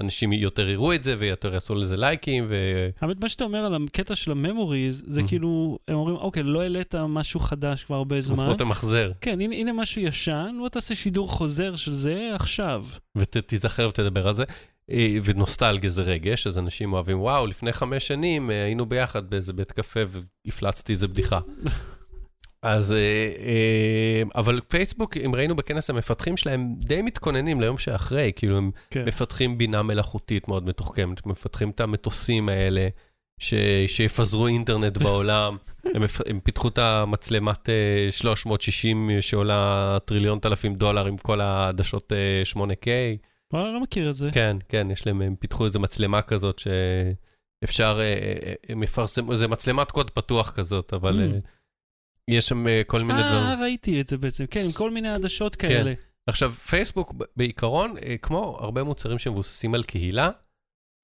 אנשים 0.00 0.32
יותר 0.32 0.68
יראו 0.68 0.94
את 0.94 1.04
זה 1.04 1.14
ויותר 1.18 1.54
יעשו 1.54 1.74
לזה 1.74 1.96
לייקים, 1.96 2.46
ו... 2.48 2.54
האמת, 3.00 3.20
מה 3.20 3.28
שאתה 3.28 3.44
אומר 3.44 3.58
על 3.58 3.84
הקטע 3.84 4.14
של 4.14 4.30
הממוריז, 4.30 5.02
זה 5.06 5.20
Mhm. 5.20 5.28
כאילו, 5.28 5.78
הם 5.88 5.94
אומרים, 5.94 6.16
אוקיי, 6.16 6.42
לא 6.42 6.60
העלית 6.62 6.94
משהו 6.94 7.40
חדש 7.40 7.84
כבר 7.84 7.96
הרבה 7.96 8.16
אז 8.16 8.24
זמן. 8.24 8.46
בוא 8.46 8.54
תמחזר, 8.54 9.12
כן, 9.20 9.40
הנה, 9.40 9.54
הנה 9.54 9.72
משהו 9.72 10.02
ישן, 10.02 10.56
בוא 10.58 10.68
תעשה 10.68 10.94
שידור 10.94 11.30
חוזר 11.30 11.76
של 11.76 11.92
זה 11.92 12.30
עכשיו. 12.34 12.84
ותיזכר 13.16 13.88
ותדבר 13.88 14.28
על 14.28 14.34
זה. 14.34 14.44
ונוסטלגיה 15.24 15.90
זה 15.90 16.02
רגש, 16.02 16.46
אז 16.46 16.58
אנשים 16.58 16.92
אוהבים, 16.92 17.20
וואו, 17.20 17.46
לפני 17.46 17.72
חמש 17.72 18.08
שנים 18.08 18.50
היינו 18.50 18.86
ביחד 18.86 19.30
באיזה 19.30 19.52
בית 19.52 19.72
קפה 19.72 20.00
והפלצתי 20.46 20.92
איזה 20.92 21.08
בדיחה. 21.08 21.40
אז, 22.62 22.92
אה, 22.92 22.98
אה, 23.46 24.22
אבל 24.34 24.60
פייסבוק, 24.68 25.16
אם 25.16 25.34
ראינו 25.34 25.56
בכנס 25.56 25.90
המפתחים 25.90 26.36
שלהם, 26.36 26.74
די 26.78 27.02
מתכוננים 27.02 27.60
ליום 27.60 27.78
שאחרי, 27.78 28.32
כאילו 28.36 28.56
הם 28.56 28.70
כן. 28.90 29.04
מפתחים 29.04 29.58
בינה 29.58 29.82
מלאכותית 29.82 30.48
מאוד 30.48 30.68
מתוחכמת, 30.68 31.26
מפתחים 31.26 31.70
את 31.70 31.80
המטוסים 31.80 32.48
האלה, 32.48 32.88
ש, 33.40 33.54
שיפזרו 33.86 34.46
אינטרנט 34.46 34.96
בעולם. 34.96 35.56
הם, 35.94 36.02
הם 36.26 36.40
פיתחו 36.40 36.68
את 36.68 36.78
המצלמת 36.78 37.68
אה, 37.68 38.06
360 38.10 39.10
שעולה 39.20 39.98
טריליון 40.04 40.38
אלפים 40.44 40.74
דולר 40.74 41.06
עם 41.06 41.16
כל 41.16 41.40
העדשות 41.40 42.12
אה, 42.12 42.62
8K. 42.62 42.86
וואלה, 43.52 43.72
לא 43.72 43.80
מכיר 43.80 44.10
את 44.10 44.16
זה. 44.16 44.28
כן, 44.32 44.56
כן, 44.68 44.90
יש 44.90 45.06
להם, 45.06 45.22
הם 45.22 45.36
פיתחו 45.36 45.64
איזו 45.64 45.80
מצלמה 45.80 46.22
כזאת 46.22 46.58
שאפשר, 46.58 47.98
אה, 48.00 48.04
אה, 48.04 48.52
הם 48.68 48.82
יפרסמו, 48.82 49.36
זה 49.36 49.48
מצלמת 49.48 49.90
קוד 49.90 50.10
פתוח 50.10 50.50
כזאת, 50.50 50.94
אבל 50.94 51.20
Mm. 51.20 51.55
אה, 52.30 52.34
יש 52.34 52.48
שם 52.48 52.68
אה, 52.68 52.82
כל 52.86 53.00
מיני 53.00 53.18
דברים. 53.18 53.42
אה, 53.42 53.62
ראיתי 53.62 54.00
את 54.00 54.06
זה 54.06 54.18
בעצם, 54.18 54.46
כן, 54.46 54.60
עם 54.60 54.72
כל 54.72 54.90
מיני 54.90 55.08
עדשות 55.08 55.56
כאלה. 55.56 55.92
עכשיו, 56.28 56.52
פייסבוק 56.52 57.14
בעיקרון, 57.36 57.94
אה, 58.06 58.16
כמו 58.22 58.56
הרבה 58.60 58.82
מוצרים 58.82 59.18
שמבוססים 59.18 59.74
על 59.74 59.82
קהילה, 59.82 60.30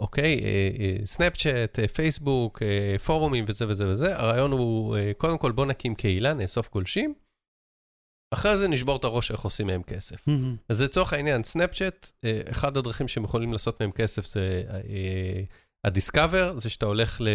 אוקיי? 0.03 0.41
אה, 0.45 0.71
אה, 0.81 1.07
סנאפצ'אט, 1.07 1.79
אה, 1.79 1.89
פייסבוק, 1.89 2.63
אה, 2.63 2.99
פורומים 2.99 3.45
וזה 3.49 3.69
וזה 3.69 3.89
וזה, 3.89 4.19
הרעיון 4.19 4.53
הוא, 4.53 4.97
אה, 4.97 5.13
קודם 5.17 5.39
כל 5.39 5.53
בוא 5.53 5.67
נקים 5.67 5.95
קהילה, 5.95 6.35
נאסוף 6.35 6.71
גולשים, 6.71 7.15
אחרי 8.35 8.57
זה 8.57 8.69
נשבור 8.69 8.97
את 8.97 9.05
הראש 9.05 9.31
איך 9.31 9.41
עושים 9.41 9.67
מהם 9.67 9.83
כסף. 9.83 10.29
מהמם. 10.29 10.57
אז 10.69 10.83
לצורך 10.83 11.13
העניין, 11.13 11.45
סנאפצ'אט, 11.45 12.11
אה, 12.25 12.41
אחד 12.51 12.77
הדרכים 12.77 13.09
שהם 13.09 13.25
יכולים 13.25 13.53
לעשות 13.53 13.81
מהם 13.81 13.93
כסף 13.93 14.27
זה 14.27 14.63
אה, 14.71 15.43
הדיסקאבר, 15.85 16.57
זה 16.57 16.71
שאתה 16.71 16.87
הולך 16.87 17.21
ל... 17.21 17.29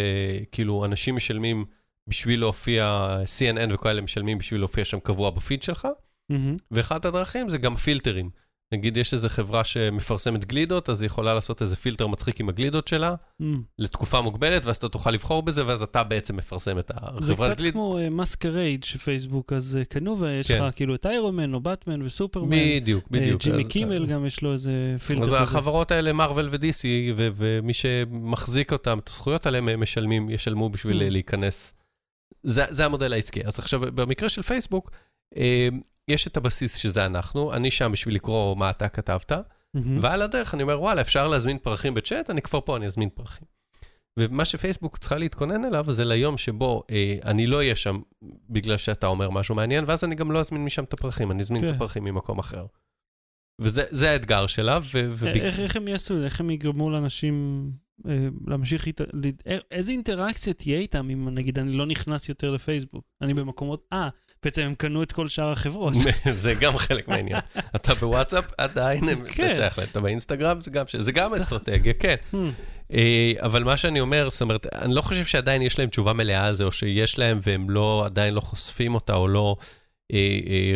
כאילו, 0.51 0.85
אנשים 0.85 1.15
משלמים 1.15 1.65
בשביל 2.07 2.39
להופיע, 2.39 3.07
CNN 3.25 3.73
וכאלה 3.73 4.01
משלמים 4.01 4.37
בשביל 4.37 4.61
להופיע 4.61 4.85
שם 4.85 4.99
קבוע 4.99 5.29
בפיד 5.29 5.63
שלך, 5.63 5.87
מהמם. 6.29 6.57
ואחת 6.71 7.05
הדרכים 7.05 7.49
זה 7.49 7.57
גם 7.57 7.75
פילטרים. 7.75 8.29
נגיד 8.73 8.97
יש 8.97 9.13
איזו 9.13 9.29
חברה 9.29 9.63
שמפרסמת 9.63 10.45
גלידות, 10.45 10.89
אז 10.89 11.01
היא 11.01 11.05
יכולה 11.05 11.33
לעשות 11.33 11.61
איזה 11.61 11.75
פילטר 11.75 12.07
מצחיק 12.07 12.39
עם 12.39 12.49
הגלידות 12.49 12.87
שלה, 12.87 13.15
מהמם. 13.39 13.61
לתקופה 13.79 14.21
מוגבלת, 14.21 14.65
ואז 14.65 14.75
אתה 14.77 14.89
תוכל 14.89 15.11
לבחור 15.11 15.43
בזה, 15.43 15.67
ואז 15.67 15.83
אתה 15.83 16.03
בעצם 16.03 16.35
מפרסם 16.37 16.79
את 16.79 16.91
זה 17.19 17.33
החברת 17.33 17.49
קצת 17.51 17.57
גליד. 17.59 17.73
כמו 17.73 17.97
מסקרייד 18.11 18.83
שפייסבוק 18.83 19.53
אז 19.53 19.77
אה, 19.79 19.85
קנו, 19.85 20.19
ויש 20.19 20.47
כן. 20.51 20.63
לך 20.63 20.75
כאילו 20.75 20.95
את 20.95 21.05
איירון 21.05 21.35
מן 21.35 21.53
או 21.53 21.59
באטמן 21.59 22.01
וסופרמן. 22.01 22.57
בדיוק, 22.75 23.03
אה, 23.03 23.19
בדיוק. 23.19 23.41
ג'ימי 23.41 23.61
אז- 23.63 23.67
קימל 23.67 24.05
גם 24.05 24.25
יש 24.25 24.41
לו 24.41 24.53
איזה 24.53 24.71
פילטר 25.07 25.21
אז 25.23 25.27
כזה. 25.27 25.39
החברות 25.39 25.91
האלה, 25.91 26.13
מארוול 26.13 26.49
ו-DC, 26.51 26.85
ו- 27.17 27.29
ומי 27.35 27.73
שמחזיק 27.73 28.73
אותם, 28.73 28.99
את 28.99 29.07
הזכויות 29.07 29.47
עליהם, 29.47 29.67
הם 29.69 29.81
משלמים, 29.81 30.29
ישלמו 30.29 30.69
בשביל 30.69 30.99
Mm. 30.99 31.03
אה, 31.03 31.09
להיכנס. 31.09 31.73
זה, 32.43 32.65
זה 32.69 32.85
המודל 32.85 33.13
העסקי. 33.13 33.45
אז 33.45 33.59
עכשיו, 33.59 33.79
במקרה 33.79 34.29
של 34.29 34.41
פייסבוק, 34.41 34.91
אה, 35.37 35.69
יש 36.07 36.27
את 36.27 36.37
הבסיס 36.37 36.75
שזה 36.75 37.05
אנחנו, 37.05 37.53
אני 37.53 37.71
שם 37.71 37.91
בשביל 37.91 38.15
לקרוא 38.15 38.55
מה 38.55 38.69
אתה 38.69 38.89
כתבת, 38.89 39.31
מהמם. 39.73 39.99
ועל 40.01 40.21
הדרך 40.21 40.53
אני 40.53 40.63
אומר, 40.63 40.81
וואלה, 40.81 41.01
אפשר 41.01 41.27
להזמין 41.27 41.57
פרחים 41.57 41.93
בצ'אט, 41.93 42.29
אני 42.29 42.41
כבר 42.41 42.61
פה, 42.61 42.77
אני 42.77 42.85
אזמין 42.85 43.09
פרחים. 43.09 43.47
ומה 44.19 44.45
שפייסבוק 44.45 44.97
צריכה 44.97 45.17
להתכונן 45.17 45.65
אליו, 45.65 45.85
זה 45.93 46.05
ליום 46.05 46.37
שבו 46.37 46.83
אה, 46.91 47.17
אני 47.25 47.47
לא 47.47 47.57
אהיה 47.57 47.75
שם 47.75 47.99
בגלל 48.49 48.77
שאתה 48.77 49.07
אומר 49.07 49.29
משהו 49.29 49.55
מעניין, 49.55 49.83
ואז 49.87 50.03
אני 50.03 50.15
גם 50.15 50.31
לא 50.31 50.39
אזמין 50.39 50.65
משם 50.65 50.83
את 50.83 50.93
הפרחים, 50.93 51.31
אני 51.31 51.41
אזמין 51.41 51.61
כן. 51.61 51.67
את 51.67 51.75
הפרחים 51.75 52.03
ממקום 52.03 52.39
אחר. 52.39 52.65
וזה 53.61 53.83
זה 53.89 54.11
האתגר 54.11 54.47
שלה, 54.47 54.79
ו... 54.81 55.09
ו- 55.11 55.27
איך, 55.27 55.59
איך 55.59 55.75
הם 55.75 55.87
יעשו, 55.87 56.23
איך 56.23 56.39
הם 56.39 56.49
יגרמו 56.49 56.89
לאנשים 56.89 57.65
אה, 57.65 57.86
להמשיך 58.47 58.85
איתה, 58.85 59.03
אה, 59.47 59.57
איזה 59.71 59.91
אינטראקציה 59.91 60.53
תהיה 60.53 60.79
איתם 60.79 61.09
אם 61.09 61.29
נגיד 61.29 61.59
אני 61.59 61.73
לא 61.73 61.85
נכנס 61.85 62.29
יותר 62.29 62.49
לפייסבוק? 62.51 63.03
אני 63.21 63.33
במקומות, 63.33 63.83
אה, 63.93 64.09
בעצם 64.43 64.61
הם 64.61 64.75
קנו 64.75 65.03
את 65.03 65.11
כל 65.11 65.27
שאר 65.27 65.51
החברות. 65.51 65.93
זה 66.33 66.53
גם 66.53 66.77
חלק 66.77 67.07
מהעניין. 67.07 67.39
אתה 67.75 67.93
בוואטסאפ, 67.93 68.45
עדיין 68.57 69.09
הם- 69.09 69.25
כן. 69.31 69.45
אתה 69.45 69.55
שייך 69.55 69.77
להם, 69.77 69.87
אתה 69.91 70.01
באינסטגרם, 70.01 70.57
זה 70.99 71.11
גם 71.11 71.33
אסטרטגיה, 71.33 71.93
כן. 71.93 72.15
Hmm, 72.33 72.37
אה, 72.93 73.33
אבל 73.39 73.63
מה 73.63 73.77
שאני 73.77 73.99
אומר, 73.99 74.29
זאת 74.29 74.41
אומרת, 74.41 74.65
אני 74.73 74.93
לא 74.95 75.01
חושב 75.01 75.25
שעדיין 75.25 75.61
יש 75.61 75.79
להם 75.79 75.89
תשובה 75.89 76.13
מלאה 76.13 76.45
על 76.47 76.55
זה, 76.55 76.63
או 76.63 76.71
שיש 76.71 77.19
להם 77.19 77.39
והם 77.43 77.69
לא, 77.69 78.03
עדיין 78.05 78.33
לא 78.33 78.41
חושפים 78.41 78.95
אותה, 78.95 79.13
או 79.15 79.27
לא 79.27 79.55
אה, 79.59 79.63
אה, 79.63 79.65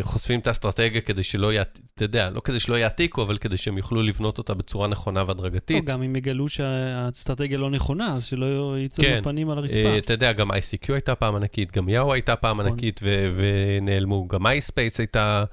חושפים 0.01 0.39
את 0.39 0.47
האסטרטגיה 0.47 1.01
כדי 1.01 1.23
שלא, 1.23 1.51
אתה 1.61 2.03
יודע, 2.03 2.29
לא 2.29 2.39
כדי 2.39 2.59
שלא 2.59 2.75
יעתיקו, 2.75 3.21
אבל 3.21 3.37
כדי 3.37 3.57
שהם 3.57 3.77
יוכלו 3.77 4.03
לבנות 4.03 4.37
אותה 4.37 4.53
בצורה 4.53 4.87
נכונה 4.87 5.23
והדרגתית. 5.27 5.85
גם 5.85 6.03
אם 6.03 6.15
יגלו 6.15 6.49
שהאסטרטגיה 6.49 7.57
לא 7.57 7.69
נכונה, 7.69 8.13
אז 8.13 8.23
שלא 8.23 8.79
יצאו 8.79 9.03
כן. 9.03 9.19
בפנים 9.21 9.49
על 9.49 9.57
אה, 9.57 9.63
הרצפה. 9.63 9.97
אתה 9.97 10.13
יודע, 10.13 10.33
גם 10.33 10.51
ICQ 10.51 10.93
הייתה 10.93 11.15
פעם 11.15 11.35
ענקית, 11.35 11.71
גם 11.71 11.89
יאו 11.89 12.13
הייתה 12.13 12.35
פעם 12.35 12.61
נכון. 12.61 12.71
ענקית 12.71 12.99
ונעלמו, 13.35 14.27
גם 14.27 14.45
MySpace 14.45 14.95
הייתה... 14.99 15.43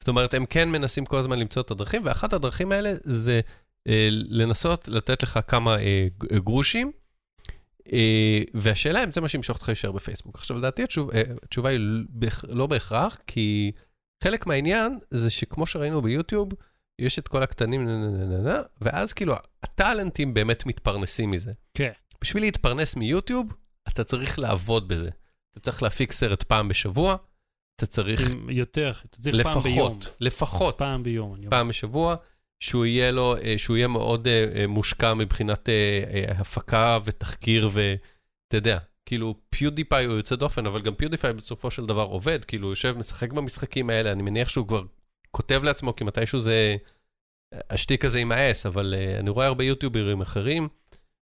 זאת 0.00 0.08
אומרת, 0.08 0.34
הם 0.34 0.46
כן 0.46 0.68
מנסים 0.68 1.04
כל 1.04 1.16
הזמן 1.16 1.38
למצוא 1.38 1.62
את 1.62 1.70
הדרכים, 1.70 2.02
ואחת 2.04 2.32
הדרכים 2.32 2.72
האלה 2.72 2.94
זה 3.02 3.40
אה, 3.88 4.08
לנסות 4.10 4.88
לתת 4.88 5.22
לך 5.22 5.38
כמה 5.46 5.76
אה, 5.78 6.06
גרושים, 6.32 6.86
אה, 6.86 7.05
והשאלה 8.54 9.04
אם 9.04 9.12
זה 9.12 9.20
מה 9.20 9.28
שימשוך 9.28 9.56
אותך 9.56 9.68
להישאר 9.68 9.92
בפייסבוק. 9.92 10.34
עכשיו, 10.34 10.58
לדעתי 10.58 10.82
התשוב, 10.82 11.10
אה, 11.10 11.22
התשובה 11.42 11.70
היא 11.70 11.80
לא 12.48 12.66
בהכרח, 12.66 13.18
כי 13.26 13.72
חלק 14.24 14.46
מהעניין 14.46 14.98
זה 15.10 15.30
שכמו 15.30 15.66
שראינו 15.66 16.02
ביוטיוב, 16.02 16.48
יש 16.98 17.18
את 17.18 17.28
כל 17.28 17.42
הקטנים, 17.42 17.88
ואז 18.80 19.12
כאילו 19.12 19.34
הטאלנטים 19.62 20.34
באמת 20.34 20.66
מתפרנסים 20.66 21.30
מזה. 21.30 21.52
כן. 21.74 21.92
בשביל 22.20 22.42
להתפרנס 22.42 22.96
מיוטיוב, 22.96 23.54
אתה 23.88 24.04
צריך 24.04 24.38
לעבוד 24.38 24.88
בזה. 24.88 25.10
אתה 25.52 25.60
צריך 25.60 25.82
להפיק 25.82 26.12
סרט 26.12 26.42
פעם 26.42 26.68
בשבוע, 26.68 27.16
אתה 27.76 27.86
צריך 27.86 28.20
יותר, 28.48 28.92
אתה 29.10 29.18
צריך 29.22 29.46
פעם 29.46 29.60
ביום. 29.60 29.98
לפחות, 29.98 30.16
לפחות 30.20 30.78
פעם 30.78 31.02
ביום. 31.02 31.36
פעם 31.50 31.68
בשבוע, 31.68 32.16
שהוא 32.60 32.86
יהיה 32.86 33.10
לו, 33.10 33.36
אה, 33.36 33.58
שהוא 33.58 33.76
יהיה 33.76 33.88
מאוד 33.88 34.28
אה, 34.28 34.46
אה, 34.54 34.66
מושקע 34.66 35.14
מבחינת 35.14 35.68
הפקה 36.28 36.98
ותחקיר 37.04 37.68
ואתה 37.72 38.56
יודע, 38.56 38.78
כאילו 39.06 39.34
PewDiePie 39.50 40.04
הוא 40.04 40.16
יוצא 40.16 40.36
דופן, 40.36 40.66
אבל 40.66 40.82
גם 40.82 40.94
PewDiePie 40.94 41.32
בסופו 41.32 41.70
של 41.70 41.86
דבר 41.86 42.02
עובד, 42.02 42.44
כאילו 42.44 42.66
הוא 42.66 42.72
יושב, 42.72 42.96
משחק 42.98 43.32
במשחקים 43.32 43.90
האלה, 43.90 44.12
אני 44.12 44.22
מניח 44.22 44.48
שהוא 44.48 44.68
כבר 44.68 44.82
כותב 45.30 45.64
לעצמו, 45.64 45.96
כי 45.96 46.04
מתישהו 46.04 46.40
זה 46.40 46.76
השטיק 47.70 48.04
הזה 48.04 48.18
יימאס, 48.18 48.66
אבל 48.66 48.94
אני 49.18 49.30
רואה 49.30 49.46
הרבה 49.46 49.64
יוטיוברים 49.64 50.20
אחרים. 50.20 50.68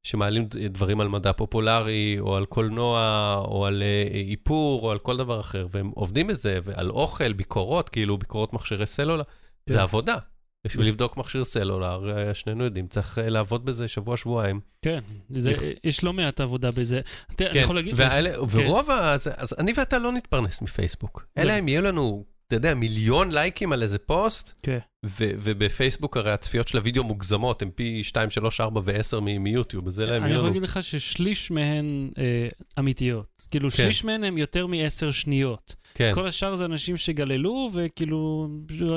שמעלים 0.07 0.49
דברים 0.71 1.01
על 1.01 1.09
מדע 1.09 1.33
פופולרי, 1.33 2.17
או 2.21 2.37
על 2.37 2.47
קולנוע, 2.47 3.35
או 3.45 3.67
על 3.67 3.83
איפור, 4.29 4.83
או 4.83 4.91
על 4.91 4.99
כל 4.99 5.17
דבר 5.17 5.41
אחר, 5.41 5.67
והם 5.71 5.91
עובדים 5.95 6.27
בזה, 6.27 6.59
ועל 6.63 6.91
אוכל, 6.91 7.33
ביקורות, 7.33 7.89
כאילו 7.89 8.19
ביקורות 8.19 8.53
מכשירי 8.53 8.87
סלולר, 8.87 9.23
זה 9.67 9.77
כן. 9.77 9.83
עבודה. 9.83 10.19
בשביל 10.65 10.87
לבדוק 10.89 11.17
מכשיר 11.17 11.45
סלולר, 11.45 12.11
אה, 12.17 12.35
שנינו 12.35 12.65
יודעים, 12.65 12.87
צריך 12.87 13.19
אה, 13.19 13.29
לעבוד 13.29 13.65
בזה 13.65 13.89
שבוע-שבועיים. 13.89 14.61
כן, 14.83 14.99
זה- 15.31 15.53
יש 15.85 16.05
לא 16.05 16.13
מעט 16.13 16.41
עבודה 16.41 16.71
בזה. 16.71 17.01
אתה- 17.35 17.45
אני 17.45 17.53
כן, 17.55 17.61
יכול 17.61 17.75
להגיד... 17.77 17.95
והאלה- 17.97 18.43
ורוב 18.51 18.91
ה... 18.91 19.13
אז- 19.13 19.29
אז 19.37 19.55
אני 19.59 19.73
ואתה 19.77 19.99
לא 19.99 20.13
נתפרנס 20.13 20.63
מפייסבוק. 20.63 21.27
לא. 21.37 21.43
אלא 21.43 21.59
אם 21.59 21.69
יהיו 21.69 21.83
לנו, 21.83 22.25
אתה 22.47 22.57
יודע, 22.57 22.75
מיליון 22.75 23.33
לייקים 23.33 23.73
על 23.73 23.83
איזה 23.83 23.99
פוסט, 23.99 24.53
כן. 24.63 24.79
ו- 25.07 25.31
ובפייסבוק 25.39 26.17
הרי 26.17 26.31
הצפיות 26.31 26.69
של 26.69 26.79
הוידאו 26.79 27.05
מוגזמות, 27.05 27.63
הן 27.63 27.71
פי 27.75 28.05
2, 28.05 28.31
3, 28.31 28.61
4 28.61 28.81
ו-10 28.85 29.21
מיוטיוב, 29.21 29.87
אז 29.87 30.01
אלא 30.01 30.17
אם 30.17 30.23
אני 30.23 30.31
יהיו 30.31 30.35
יכול 30.35 30.39
לנו... 30.39 30.47
להגיד 30.47 30.63
לך 30.63 30.83
ששליש 30.83 31.51
מהן 31.51 32.11
אה, 32.19 32.49
אמיתיות. 32.79 33.27
כאילו, 33.51 33.71
כן. 33.71 33.77
שליש 33.77 34.05
מהן 34.05 34.25
הן 34.25 34.39
יותר 34.39 34.67
מעשר 34.67 35.11
שניות. 35.11 35.75
כן. 35.95 36.11
כל 36.15 36.27
השאר 36.27 36.57
זה 36.57 36.65
אנשים 36.65 36.97
שגללו, 36.97 37.71
וכאילו... 37.75 38.49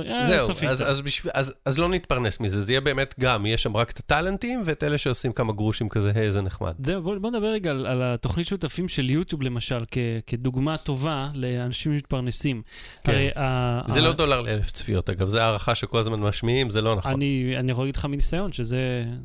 אה, 0.09 0.27
זהו, 0.27 0.45
צפית. 0.45 0.69
אז, 0.69 0.83
אז, 0.89 1.01
בשביל, 1.01 1.31
אז, 1.35 1.53
אז 1.65 1.77
לא 1.77 1.89
נתפרנס 1.89 2.39
מזה, 2.39 2.61
זה 2.61 2.71
יהיה 2.71 2.81
באמת 2.81 3.15
גם, 3.19 3.45
יהיה 3.45 3.57
שם 3.57 3.77
רק 3.77 3.91
את 3.91 3.99
הטאלנטים 3.99 4.61
ואת 4.65 4.83
אלה 4.83 4.97
שעושים 4.97 5.31
כמה 5.33 5.53
גרושים 5.53 5.89
כזה, 5.89 6.11
היי, 6.15 6.31
זה 6.31 6.41
נחמד. 6.41 6.73
ד- 6.79 6.91
בוא, 6.95 7.17
בוא 7.17 7.29
נדבר 7.31 7.47
רגע 7.47 7.71
על, 7.71 7.85
על 7.85 8.01
התוכנית 8.03 8.47
שותפים 8.47 8.87
של 8.87 9.09
יוטיוב 9.09 9.41
למשל, 9.41 9.83
כ, 9.91 9.97
כדוגמה 10.27 10.77
טובה 10.77 11.17
לאנשים 11.33 11.93
שמתפרנסים. 11.93 12.61
כן. 13.03 13.11
הרי 13.11 13.29
ה- 13.35 13.81
זה 13.87 13.99
ה- 13.99 14.03
לא 14.03 14.13
דולר 14.13 14.41
לאלף 14.41 14.71
צפיות, 14.71 15.09
אגב, 15.09 15.27
זו 15.27 15.39
הערכה 15.39 15.75
שכל 15.75 15.97
הזמן 15.99 16.19
משמיעים, 16.19 16.69
זה 16.69 16.81
לא 16.81 16.95
נכון. 16.95 17.11
אני, 17.11 17.53
אני 17.57 17.71
יכול 17.71 17.83
להגיד 17.83 17.95
לך 17.95 18.05
מניסיון 18.05 18.51
שזה 18.51 18.77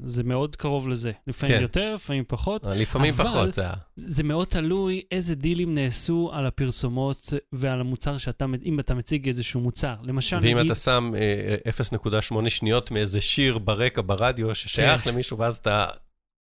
זה 0.05 0.23
מאוד 0.23 0.57
קרוב 0.57 0.89
לזה. 0.89 1.13
לפעמים 1.27 1.57
כן. 1.57 1.63
יותר, 1.63 1.95
לפעמים 1.95 2.25
פחות. 2.29 2.65
לפעמים 2.77 3.15
אבל- 3.17 3.25
פחות, 3.25 3.55
זה. 3.55 3.65
זה 3.97 4.23
מאוד 4.23 4.47
תלוי 4.47 5.03
איזה 5.11 5.35
דילים 5.35 5.75
נעשו 5.75 6.31
על 6.33 6.47
הפרסומות 6.47 7.33
ועל 7.63 7.81
המוצר 7.81 8.19
שאתה, 8.19 8.47
אם 8.65 8.81
אתה 8.81 8.95
מציג 8.95 9.27
איזשהו 9.27 9.61
מוצר. 9.61 9.95
למשל, 10.03 10.39
ואם 10.43 10.59
נגיד... 10.59 10.71
אתה 10.71 10.81
שם 10.81 11.13
אה, 11.17 11.71
0.8 12.43 12.51
שניות 12.51 12.91
מאיזה 12.91 13.21
שיר 13.21 13.59
ברקע 13.59 14.03
ברדיו 14.07 14.55
ששייך 14.55 15.01
כן. 15.01 15.11
למישהו, 15.11 15.39
ואז 15.39 15.57
אתה 15.57 15.87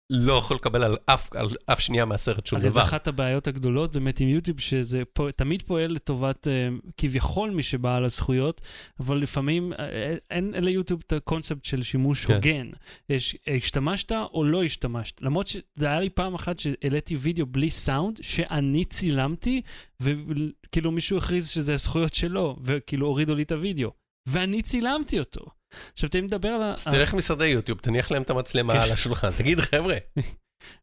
לא 0.09 0.33
יכול 0.33 0.55
לקבל 0.55 0.83
על 0.83 0.97
אף, 1.05 1.35
על 1.35 1.47
אף 1.65 1.79
שנייה 1.79 2.05
מהסרט 2.05 2.45
שום 2.45 2.59
הרי 2.59 2.69
זו 2.69 2.75
דבר. 2.75 2.87
אחת 2.87 3.07
הבעיות 3.07 3.47
הגדולות 3.47 3.93
באמת 3.93 4.19
עם 4.19 4.27
יוטיוב, 4.27 4.59
שזה 4.59 5.03
פו, 5.13 5.31
תמיד 5.31 5.61
פועל 5.61 5.91
לטובת 5.91 6.47
uh, 6.47 6.91
כביכול 6.97 7.51
מי 7.51 7.63
שבעל 7.63 8.05
הזכויות, 8.05 8.61
אבל 8.99 9.17
לפעמים 9.17 9.73
uh, 9.73 9.77
אין 10.29 10.53
אין 10.53 10.63
ליוטיוב 10.63 11.01
את 11.07 11.13
הקונספט 11.13 11.65
של 11.65 11.83
שימוש 11.83 12.25
כן. 12.25 12.33
הוגן. 12.33 12.69
יש, 13.09 13.37
השתמשת 13.47 14.11
או 14.11 14.43
לא 14.43 14.63
השתמשת. 14.63 15.21
למרות 15.21 15.47
שזה 15.47 15.63
היה 15.79 15.99
לי 15.99 16.09
פעם 16.09 16.33
אחת 16.33 16.59
שהעליתי 16.59 17.15
וידאו 17.15 17.45
בלי 17.45 17.69
סאונד, 17.69 18.19
שאני 18.21 18.85
צילמתי, 18.85 19.61
וכאילו 19.99 20.91
מישהו 20.91 21.17
הכריז 21.17 21.49
שזה 21.49 21.73
הזכויות 21.73 22.13
שלו, 22.13 22.55
וכאילו 22.63 23.07
הורידו 23.07 23.35
לי 23.35 23.43
את 23.43 23.51
הוידאו. 23.51 23.91
ואני 24.27 24.61
צילמתי 24.61 25.19
אותו. 25.19 25.58
עכשיו, 25.93 26.09
תן 26.09 26.23
לדבר 26.23 26.49
על 26.49 26.63
ה... 26.63 26.71
אז 26.71 26.83
תלך 26.83 27.13
משרדי 27.13 27.45
יוטיוב, 27.45 27.79
תניח 27.79 28.11
להם 28.11 28.21
את 28.21 28.29
המצלמה. 28.29 28.73
על 28.83 28.91
השולחן, 28.91 29.31
תגיד, 29.31 29.59
חבר'ה, 29.59 29.95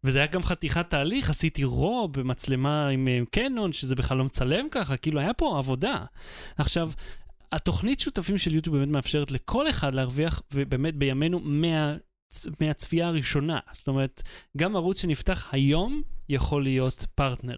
וזה 0.04 0.18
היה 0.18 0.26
גם 0.26 0.42
חתיכת 0.42 0.90
תהליך, 0.90 1.30
עשיתי 1.30 1.64
רו 1.64 2.08
במצלמה 2.08 2.88
עם 2.88 3.08
קנון, 3.30 3.72
שזה 3.72 3.94
בכלל 3.94 4.18
לא 4.18 4.24
מצלם 4.24 4.68
ככה, 4.70 4.96
כאילו 4.96 5.20
היה 5.20 5.34
פה 5.34 5.58
עבודה. 5.58 6.04
עכשיו, 6.58 6.90
התוכנית 7.52 8.00
שותפים 8.00 8.38
של 8.38 8.54
יוטיוב 8.54 8.76
באמת 8.76 8.92
מאפשרת 8.92 9.30
לכל 9.30 9.70
אחד 9.70 9.94
להרוויח, 9.94 10.42
ובאמת 10.54 10.94
בימינו, 10.94 11.40
מה, 11.40 11.96
מהצפייה 12.60 13.08
הראשונה. 13.08 13.58
זאת 13.72 13.88
אומרת, 13.88 14.22
גם 14.56 14.76
ערוץ 14.76 15.00
שנפתח 15.00 15.48
היום 15.52 16.02
יכול 16.28 16.62
להיות 16.62 17.06
פרטנר. 17.14 17.56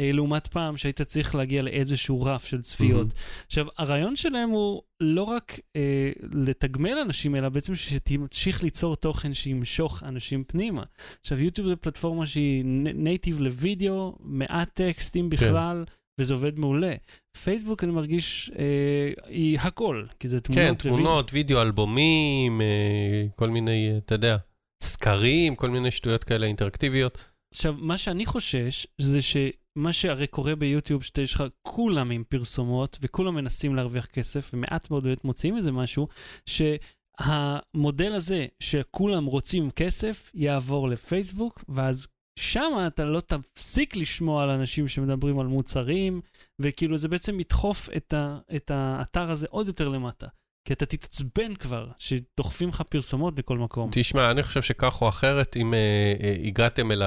אה, 0.00 0.12
לעומת 0.12 0.46
פעם 0.46 0.76
שהיית 0.76 1.02
צריך 1.02 1.34
להגיע 1.34 1.62
לאיזשהו 1.62 2.22
רף 2.22 2.44
של 2.44 2.62
צפיות. 2.62 3.06
מהמם. 3.06 3.10
עכשיו, 3.46 3.66
הרעיון 3.78 4.16
שלהם 4.16 4.48
הוא 4.50 4.82
לא 5.00 5.22
רק 5.22 5.60
אה, 5.76 6.10
לתגמל 6.32 6.98
אנשים, 7.02 7.36
אלא 7.36 7.48
בעצם 7.48 7.74
שתמשיך 7.74 8.62
ליצור 8.62 8.96
תוכן 8.96 9.34
שימשוך 9.34 10.02
אנשים 10.02 10.44
פנימה. 10.44 10.82
עכשיו, 11.20 11.42
יוטיוב 11.42 11.68
זה 11.68 11.76
פלטפורמה 11.76 12.26
שהיא 12.26 12.64
native 12.94 13.40
לוידאו, 13.40 14.16
מעט 14.20 14.68
טקסטים 14.74 15.30
בכלל, 15.30 15.84
וזה 16.18 16.34
עובד 16.34 16.58
מעולה. 16.58 16.94
פייסבוק, 17.42 17.84
אני 17.84 17.92
מרגיש, 17.92 18.50
אה, 18.58 19.24
היא 19.26 19.58
הכל, 19.60 20.04
כי 20.20 20.28
זה 20.28 20.40
תמונות 20.40 20.82
כן. 20.82 20.88
תמונות, 20.88 21.30
וידאו, 21.32 21.62
אלבומים, 21.62 22.60
אה, 22.60 23.26
כל 23.36 23.50
מיני, 23.50 23.90
אה, 23.92 23.98
אתה 23.98 24.14
יודע, 24.14 24.36
סקרים, 24.82 25.56
כל 25.56 25.70
מיני 25.70 25.90
שטויות 25.90 26.24
כאלה 26.24 26.46
אינטראקטיביות. 26.46 27.24
עכשיו, 27.54 27.74
מה 27.78 27.98
שאני 27.98 28.26
חושש, 28.26 28.86
זה 29.00 29.22
שמה 29.22 29.92
שהרי 29.92 30.26
קורה 30.26 30.56
ביוטיוב, 30.56 31.02
שאתה 31.02 31.22
יש 31.22 31.34
לך 31.34 31.44
כולם 31.62 32.10
עם 32.10 32.24
פרסומות, 32.28 32.98
וכולם 33.00 33.34
מנסים 33.34 33.74
להרוויח 33.74 34.06
כסף, 34.06 34.50
ומעט 34.54 34.90
מאוד 34.90 35.04
באמת 35.04 35.24
מוציאים 35.24 35.56
מזה 35.56 35.72
משהו, 35.72 36.08
שהמודל 36.46 38.12
הזה, 38.12 38.46
שכולם 38.62 39.24
רוצים 39.24 39.70
כסף, 39.70 40.30
יעבור 40.34 40.88
לפייסבוק, 40.88 41.64
ואז 41.68 42.06
שם 42.38 42.72
אתה 42.86 43.04
לא 43.04 43.20
תפסיק 43.20 43.96
לשמוע 43.96 44.42
על 44.42 44.50
אנשים 44.50 44.88
שמדברים 44.88 45.38
על 45.38 45.46
מוצרים, 45.46 46.20
וכאילו 46.58 46.96
זה 46.96 47.08
בעצם 47.08 47.40
ידחוף 47.40 47.88
את, 47.96 48.14
את 48.56 48.70
האתר 48.70 49.30
הזה 49.30 49.46
עוד 49.50 49.66
יותר 49.66 49.88
למטה. 49.88 50.26
כי 50.68 50.74
אתה 50.74 50.86
תתעצבן 50.86 51.54
כבר, 51.54 51.86
שדוחפים 51.98 52.68
לך 52.68 52.82
פרסומות 52.82 53.34
בכל 53.34 53.58
מקום. 53.58 53.90
תשמע, 53.92 54.30
אני 54.30 54.42
חושב 54.42 54.62
שכך 54.62 55.02
או 55.02 55.08
אחרת, 55.08 55.56
אם 55.56 55.74
אה, 55.74 55.78
אה, 56.22 56.36
הגעתם 56.44 56.92
אל 56.92 57.02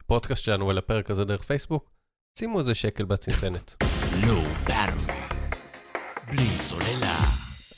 הפודקאסט 0.00 0.44
שלנו, 0.44 0.70
אל 0.70 0.78
הפרק 0.78 1.10
הזה 1.10 1.24
דרך 1.24 1.42
פייסבוק, 1.42 1.90
שימו 2.38 2.58
איזה 2.58 2.74
שקל 2.74 3.04
בצנצנת. 3.04 3.84
לא. 4.26 4.42
בלי 6.26 6.46
סוללה. 6.46 7.14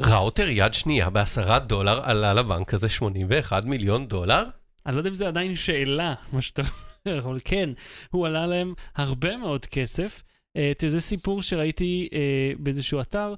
ראוטר 0.01 0.49
יד 0.49 0.75
שנייה 0.75 1.11
בעשרה 1.11 1.59
דולר 1.59 2.01
עלה 2.03 2.35
לבנק 2.35 2.75
הזה 2.75 2.89
81 2.89 3.65
מיליון 3.65 4.07
דולר? 4.07 4.45
אני 4.87 4.95
לא 4.95 5.01
יודע 5.01 5.11
אם 5.11 5.15
זה 5.15 5.29
עדיין 5.29 5.57
שאלה, 5.57 6.15
מה 6.33 6.43
שאתה 6.43 6.63
אומר, 7.07 7.19
אבל 7.19 7.39
כן, 7.45 7.71
הוא 8.11 8.27
עלה 8.27 8.47
להם 8.47 8.75
הרבה 8.97 9.37
מאוד 9.37 9.67
כסף. 9.67 10.23
אה, 10.57 10.73
זה 10.89 11.01
סיפור 11.01 11.43
שראיתי 11.43 12.09
אה, 12.13 12.53
באיזשהו 12.59 13.01
אתר 13.01 13.35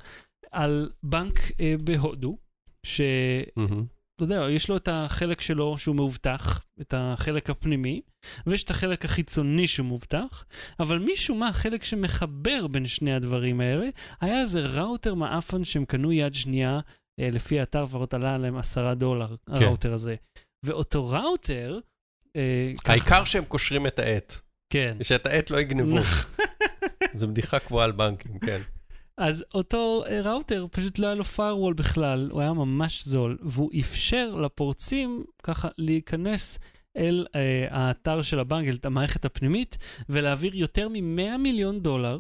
על 0.53 0.91
בנק 1.03 1.61
אה, 1.61 1.75
בהודו, 1.85 2.39
שאתה 2.87 3.61
מהמם. 3.61 3.85
יודע, 4.21 4.47
יש 4.51 4.69
לו 4.69 4.77
את 4.77 4.89
החלק 4.89 5.41
שלו 5.41 5.79
שהוא 5.79 5.97
מאובטח, 5.97 6.65
את 6.81 6.95
החלק 6.97 7.51
הפנימי, 7.51 8.01
ויש 8.47 8.65
את 8.65 8.71
החלק 8.71 9.05
החיצוני 9.05 9.69
שהוא 9.69 9.87
מאובטח, 9.87 10.45
אבל 10.81 10.99
משום 10.99 11.41
מה, 11.41 11.49
החלק 11.49 11.85
שמחבר 11.85 12.67
בין 12.67 12.87
שני 12.87 13.15
הדברים 13.15 13.61
האלה, 13.61 13.89
היה 14.21 14.41
איזה 14.41 14.61
ראוטר 14.61 15.15
מעפן 15.15 15.65
שהם 15.65 15.85
קנו 15.85 16.13
יד 16.13 16.35
שנייה, 16.35 16.81
אה, 17.21 17.31
לפי 17.33 17.61
האתר, 17.61 17.83
לפחות 17.83 18.15
עלה 18.15 18.39
להם 18.39 18.57
עשרה 18.57 18.95
דולר, 18.95 19.35
הראוטר 19.47 19.93
הזה. 19.93 20.15
ואותו 20.65 21.09
ראוטר, 21.09 21.79
אה, 22.37 22.73
העיקר 22.85 23.25
שהם 23.25 23.45
קושרים 23.45 23.87
את 23.87 23.99
העט, 23.99 24.35
כן. 24.73 24.97
שאת 25.03 25.27
העט 25.27 25.51
לא 25.51 25.61
יגנבו. 25.61 25.97
זו 27.15 27.29
בדיחה 27.29 27.59
קבועה 27.59 27.85
על 27.85 27.93
בנקים, 27.93 28.39
כן. 28.39 28.61
אז 29.19 29.45
אותו 29.55 30.05
אה, 30.07 30.21
ראוטר, 30.21 30.67
פשוט 30.71 30.99
לא 30.99 31.07
היה 31.07 31.15
לו 31.15 31.25
firewall 31.37 31.75
בכלל, 31.77 32.29
הוא 32.33 32.41
היה 32.41 32.53
ממש 32.53 33.05
זול, 33.05 33.39
והוא 33.43 33.71
אפשר 33.81 34.35
לפורצים 34.35 35.25
ככה 35.43 35.69
להיכנס 35.79 36.59
אל 36.97 37.27
אה, 37.35 37.67
האתר 37.71 38.23
של 38.23 38.39
הבנק, 38.39 38.69
אל 38.69 38.77
המערכת 38.85 39.25
הפנימית, 39.25 39.79
ולהעביר 40.09 40.55
יותר 40.55 40.89
מ-100 40.89 41.37
מיליון 41.39 41.81
דולר, 41.81 42.19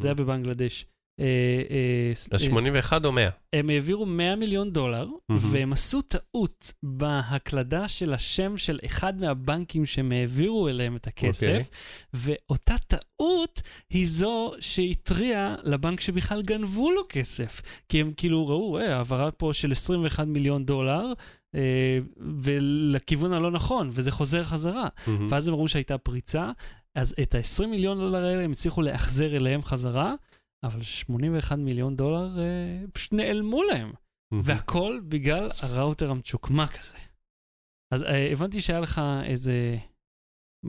זה 0.00 0.08
היה 0.08 0.14
בבנגלדש. 0.14 0.86
אה, 1.20 1.24
אה, 1.70 2.14
ס- 2.14 2.28
אז 2.32 2.42
אה, 2.42 2.48
81 2.48 3.04
או 3.04 3.12
100? 3.12 3.28
הם 3.52 3.70
העבירו 3.70 4.06
100 4.06 4.36
מיליון 4.36 4.70
דולר. 4.72 5.06
והם 5.30 5.72
עשו 5.72 6.02
טעות 6.02 6.72
בהקלדה 6.82 7.88
של 7.88 8.12
השם 8.14 8.56
של 8.56 8.78
אחד 8.86 9.20
מהבנקים 9.20 9.86
שהם 9.86 10.12
העבירו 10.12 10.68
אליהם 10.68 10.96
את 10.96 11.06
הכסף, 11.06 11.46
אוקיי. 11.46 11.64
ואותה 12.14 12.74
טעות 12.86 13.62
היא 13.90 14.06
זו 14.06 14.52
שהתריעה 14.60 15.54
לבנק 15.64 16.00
שבכלל 16.00 16.42
גנבו 16.42 16.90
לו 16.92 17.02
כסף. 17.08 17.60
כי 17.88 18.00
הם 18.00 18.12
כאילו 18.16 18.48
ראו, 18.48 18.78
אה, 18.78 18.96
העברה 18.96 19.30
פה 19.30 19.50
של 19.52 19.72
21 19.72 20.26
מיליון 20.26 20.64
דולר, 20.64 21.12
אה, 21.54 21.98
ולכיוון 22.42 23.32
הלא 23.32 23.50
נכון, 23.50 23.88
וזה 23.92 24.10
חוזר 24.10 24.44
חזרה. 24.44 24.88
מהמם. 25.06 25.26
ואז 25.30 25.48
הם 25.48 25.54
ראו 25.54 25.68
שהייתה 25.68 25.98
פריצה, 25.98 26.50
אז 26.94 27.14
את 27.22 27.34
ה-20 27.34 27.66
מיליון 27.66 27.98
דולר 27.98 28.24
האלה 28.24 28.42
הם 28.44 28.52
הצליחו 28.52 28.82
להחזיר 28.82 29.36
אליהם 29.36 29.62
חזרה, 29.62 30.14
אבל 30.64 30.82
81 30.82 31.58
מיליון 31.58 31.96
דולר 31.96 32.40
אה, 32.40 32.80
פשוט 32.92 33.12
נעלמו 33.12 33.62
להם. 33.62 33.92
והכל 34.42 35.00
בגלל 35.08 35.48
הראוטר 35.62 36.10
המצ'וקמק 36.10 36.80
הזה. 36.80 36.98
אז 37.94 38.02
אה, 38.02 38.32
הבנתי 38.32 38.60
שהיה 38.60 38.80
לך 38.80 39.00
איזה 39.24 39.78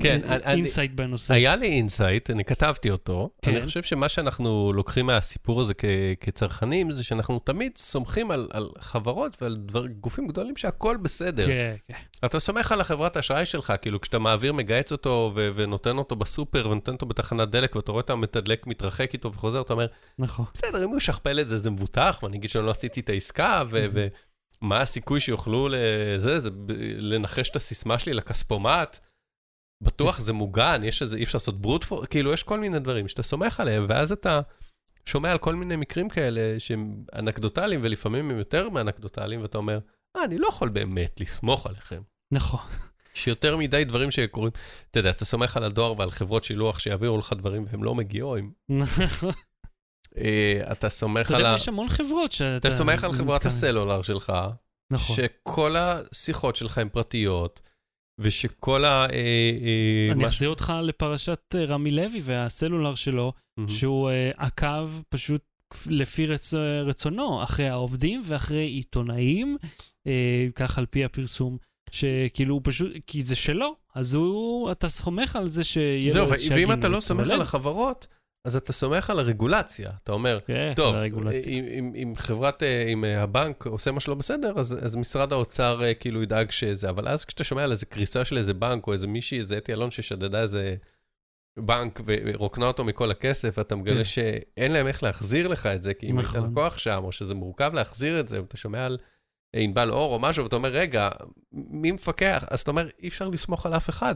כן, 0.01 0.21
insight 0.45 0.91
בנושא. 0.91 1.33
היה 1.33 1.55
לי 1.55 1.67
insight, 1.67 2.29
אני 2.29 2.45
כתבתי 2.45 2.89
אותו. 2.91 3.29
כן. 3.41 3.51
אני 3.55 3.65
חושב 3.65 3.83
שמה 3.83 4.09
שאנחנו 4.09 4.73
לוקחים 4.73 5.05
מהסיפור 5.05 5.61
הזה 5.61 5.73
כ- 5.73 5.85
כצרכנים, 6.21 6.91
זה 6.91 7.03
שאנחנו 7.03 7.39
תמיד 7.39 7.71
סומכים 7.77 8.31
על, 8.31 8.47
על 8.51 8.69
חברות 8.79 9.41
ועל 9.41 9.55
דבר, 9.55 9.87
גופים 9.87 10.27
גדולים 10.27 10.57
שהכל 10.57 10.97
בסדר. 11.01 11.45
כן, 11.47 11.75
כן. 11.87 11.93
אתה 12.25 12.39
סומך 12.39 12.71
על 12.71 12.81
החברת 12.81 13.15
האשראי 13.15 13.45
שלך, 13.45 13.73
כאילו 13.81 14.01
כשאתה 14.01 14.19
מעביר, 14.19 14.53
מגהץ 14.53 14.91
אותו 14.91 15.31
ו- 15.35 15.49
ונותן 15.55 15.97
אותו 15.97 16.15
בסופר 16.15 16.67
ונותן 16.71 16.91
אותו 16.91 17.05
בתחנת 17.05 17.49
דלק 17.49 17.75
ואתה 17.75 17.91
רואה 17.91 18.01
את 18.01 18.09
המתדלק 18.09 18.67
מתרחק 18.67 19.13
איתו 19.13 19.33
וחוזר, 19.33 19.61
אתה 19.61 19.73
אומר, 19.73 19.85
נכון. 20.19 20.45
בסדר, 20.53 20.83
אם 20.83 20.89
הוא 20.89 20.97
ישכפל 20.97 21.39
את 21.39 21.47
זה, 21.47 21.57
זה 21.57 21.69
מבוטח, 21.69 22.19
ואני 22.23 22.37
אגיד 22.37 22.49
שאני 22.49 22.65
לא 22.65 22.71
עשיתי 22.71 22.99
את 22.99 23.09
העסקה, 23.09 23.63
ו- 23.69 23.85
ומה 24.61 24.79
הסיכוי 24.81 25.19
שיוכלו 25.19 25.69
לזה, 25.71 26.39
זה 26.39 26.49
לנחש 26.97 27.49
את 27.49 27.55
הסיסמה 27.55 27.99
שלי 27.99 28.13
לכספומט. 28.13 28.99
בטוח 29.83 30.19
זה 30.19 30.33
מוגן, 30.33 30.81
יש 30.83 31.01
איזה, 31.01 31.17
אי 31.17 31.23
אפשר 31.23 31.37
לעשות 31.37 31.61
ברוט 31.61 31.83
פור, 31.83 32.05
כאילו, 32.05 32.33
יש 32.33 32.43
כל 32.43 32.59
מיני 32.59 32.79
דברים 32.79 33.07
שאתה 33.07 33.23
סומך 33.23 33.59
עליהם, 33.59 33.85
ואז 33.89 34.11
אתה 34.11 34.41
שומע 35.05 35.31
על 35.31 35.37
כל 35.37 35.55
מיני 35.55 35.75
מקרים 35.75 36.09
כאלה 36.09 36.59
שהם 36.59 37.03
אנקדוטליים, 37.15 37.79
ולפעמים 37.83 38.31
הם 38.31 38.37
יותר 38.37 38.69
מאנקדוטליים, 38.69 39.41
ואתה 39.41 39.57
אומר, 39.57 39.79
אה, 40.15 40.23
אני 40.23 40.37
לא 40.37 40.47
יכול 40.47 40.69
באמת 40.69 41.21
לסמוך 41.21 41.67
עליכם. 41.67 42.01
נכון. 42.31 42.59
יש 43.15 43.27
יותר 43.27 43.57
מדי 43.57 43.83
דברים 43.83 44.11
שקורים. 44.11 44.51
אתה 44.91 44.99
יודע, 44.99 45.09
אתה 45.09 45.25
סומך 45.25 45.57
על 45.57 45.63
הדואר 45.63 45.99
ועל 45.99 46.11
חברות 46.11 46.43
שילוח 46.43 46.79
שיעבירו 46.79 47.17
לך 47.17 47.33
דברים 47.33 47.65
והם 47.67 47.83
לא 47.83 47.95
מגיעים. 47.95 48.51
נכון. 48.69 49.31
אה, 50.17 50.71
אתה 50.71 50.89
סומך 50.89 51.27
אתה 51.27 51.35
על 51.35 51.41
יודע, 51.41 51.51
ה... 51.51 51.55
יש 51.55 51.67
המון 51.67 51.89
חברות 51.89 52.31
שאתה... 52.31 52.67
אתה 52.67 52.77
סומך 52.77 53.03
על 53.03 53.13
חברת. 53.13 53.45
הסלולר 53.45 54.01
שלך, 54.01 54.33
נכון. 54.91 55.15
שכל 55.15 55.75
השיחות 55.77 56.55
שלך 56.55 56.77
הן 56.77 56.89
פרטיות, 56.89 57.68
ושכל 58.19 58.85
ה... 58.85 58.87
אה, 58.87 59.05
אה, 59.15 60.11
אני 60.11 60.23
מה 60.23 60.31
ש- 60.31 60.35
אחזיר 60.35 60.49
אותך 60.49 60.73
לפרשת 60.83 61.55
אה, 61.55 61.65
רמי 61.65 61.91
לוי 61.91 62.21
והסלולר 62.23 62.95
שלו, 62.95 63.33
מהמם. 63.57 63.69
שהוא 63.69 64.09
עקב 64.37 64.89
פשוט 65.09 65.41
לפי 65.87 66.25
רצ... 66.27 66.53
רצונו, 66.85 67.43
אחרי 67.43 67.67
העובדים 67.67 68.21
ואחרי 68.25 68.65
עיתונאים, 68.65 69.57
כך 70.55 70.77
על 70.77 70.85
פי 70.85 71.05
הפרסום, 71.05 71.57
שכאילו 71.91 72.53
הוא 72.53 72.61
פשוט, 72.63 72.91
כי 73.07 73.21
זה 73.21 73.35
שלו, 73.35 73.75
אז 73.95 74.13
הוא, 74.13 74.71
אתה 74.71 74.89
סומך 74.89 75.35
על 75.35 75.47
זה 75.47 75.63
שיהיה 75.63 76.11
זהו, 76.11 76.29
ואם 76.49 76.71
אתה. 76.71 76.87
לא 76.87 76.99
סומך 76.99 77.29
על. 77.29 77.41
החברות, 77.41 78.07
אז 78.45 78.55
אתה 78.55 78.73
סומך 78.73 79.09
על 79.09 79.19
הרגולציה. 79.19 79.91
אתה 80.03 80.11
אומר, 80.11 80.39
כן, 80.47 80.73
טוב. 80.75 80.95
אם, 80.95 81.65
אם, 81.77 81.93
אם 81.95 82.13
חברת, 82.17 82.63
אה, 82.63 82.83
אם 82.83 83.05
אה, 83.05 83.21
הבנק 83.21 83.65
עושה 83.65 83.91
משהו 83.91 84.11
לא 84.13 84.19
בסדר, 84.19 84.59
אז, 84.59 84.85
אז 84.85 84.95
משרד 84.95 85.33
האוצר 85.33 85.83
אה, 85.83 85.93
כאילו 85.93 86.23
ידאג 86.23 86.51
שזה, 86.51 86.89
אבל 86.89 87.07
אז 87.07 87.25
כשאתה 87.25 87.43
שומע 87.43 87.63
על 87.63 87.71
איזה 87.71 87.85
קריסה 87.85 88.25
של 88.25 88.37
איזה 88.37 88.53
בנק, 88.53 88.87
או 88.87 88.93
איזה 88.93 89.07
מישהי, 89.07 89.37
איזה 89.37 89.57
אתי 89.57 89.73
אלון 89.73 89.91
ששדדה 89.91 90.41
איזה 90.41 90.75
בנק 91.59 92.01
ורוקנה 92.05 92.65
אותו 92.65 92.83
מכל 92.83 93.11
הכסף, 93.11 93.57
ואתה 93.57 93.75
מגלה 93.75 93.97
כן. 93.97 94.03
שאין 94.03 94.71
להם 94.71 94.87
איך 94.87 95.03
להחזיר 95.03 95.47
לך 95.47 95.65
את 95.65 95.83
זה, 95.83 95.93
כי 95.93 96.09
אם 96.09 96.19
היית 96.19 96.29
נכון. 96.29 96.51
לקוח 96.51 96.77
שם, 96.77 97.01
או 97.03 97.11
שזה 97.11 97.35
מורכב 97.35 97.71
להחזיר 97.73 98.19
את 98.19 98.27
זה, 98.27 98.41
ואתה 98.41 98.57
שומע 98.57 98.85
על 98.85 98.97
ענבל 99.55 99.91
אור 99.91 100.13
או 100.13 100.19
משהו, 100.19 100.43
ואתה 100.43 100.55
אומר, 100.55 100.69
רגע, 100.69 101.09
מי 101.51 101.91
מפקח? 101.91 102.45
אז 102.51 102.59
אתה 102.59 102.71
אומר, 102.71 102.89
אי 102.99 103.07
אפשר 103.07 103.27
לסמוך 103.27 103.65
על 103.65 103.75
אף 103.75 103.89
אחד. 103.89 104.15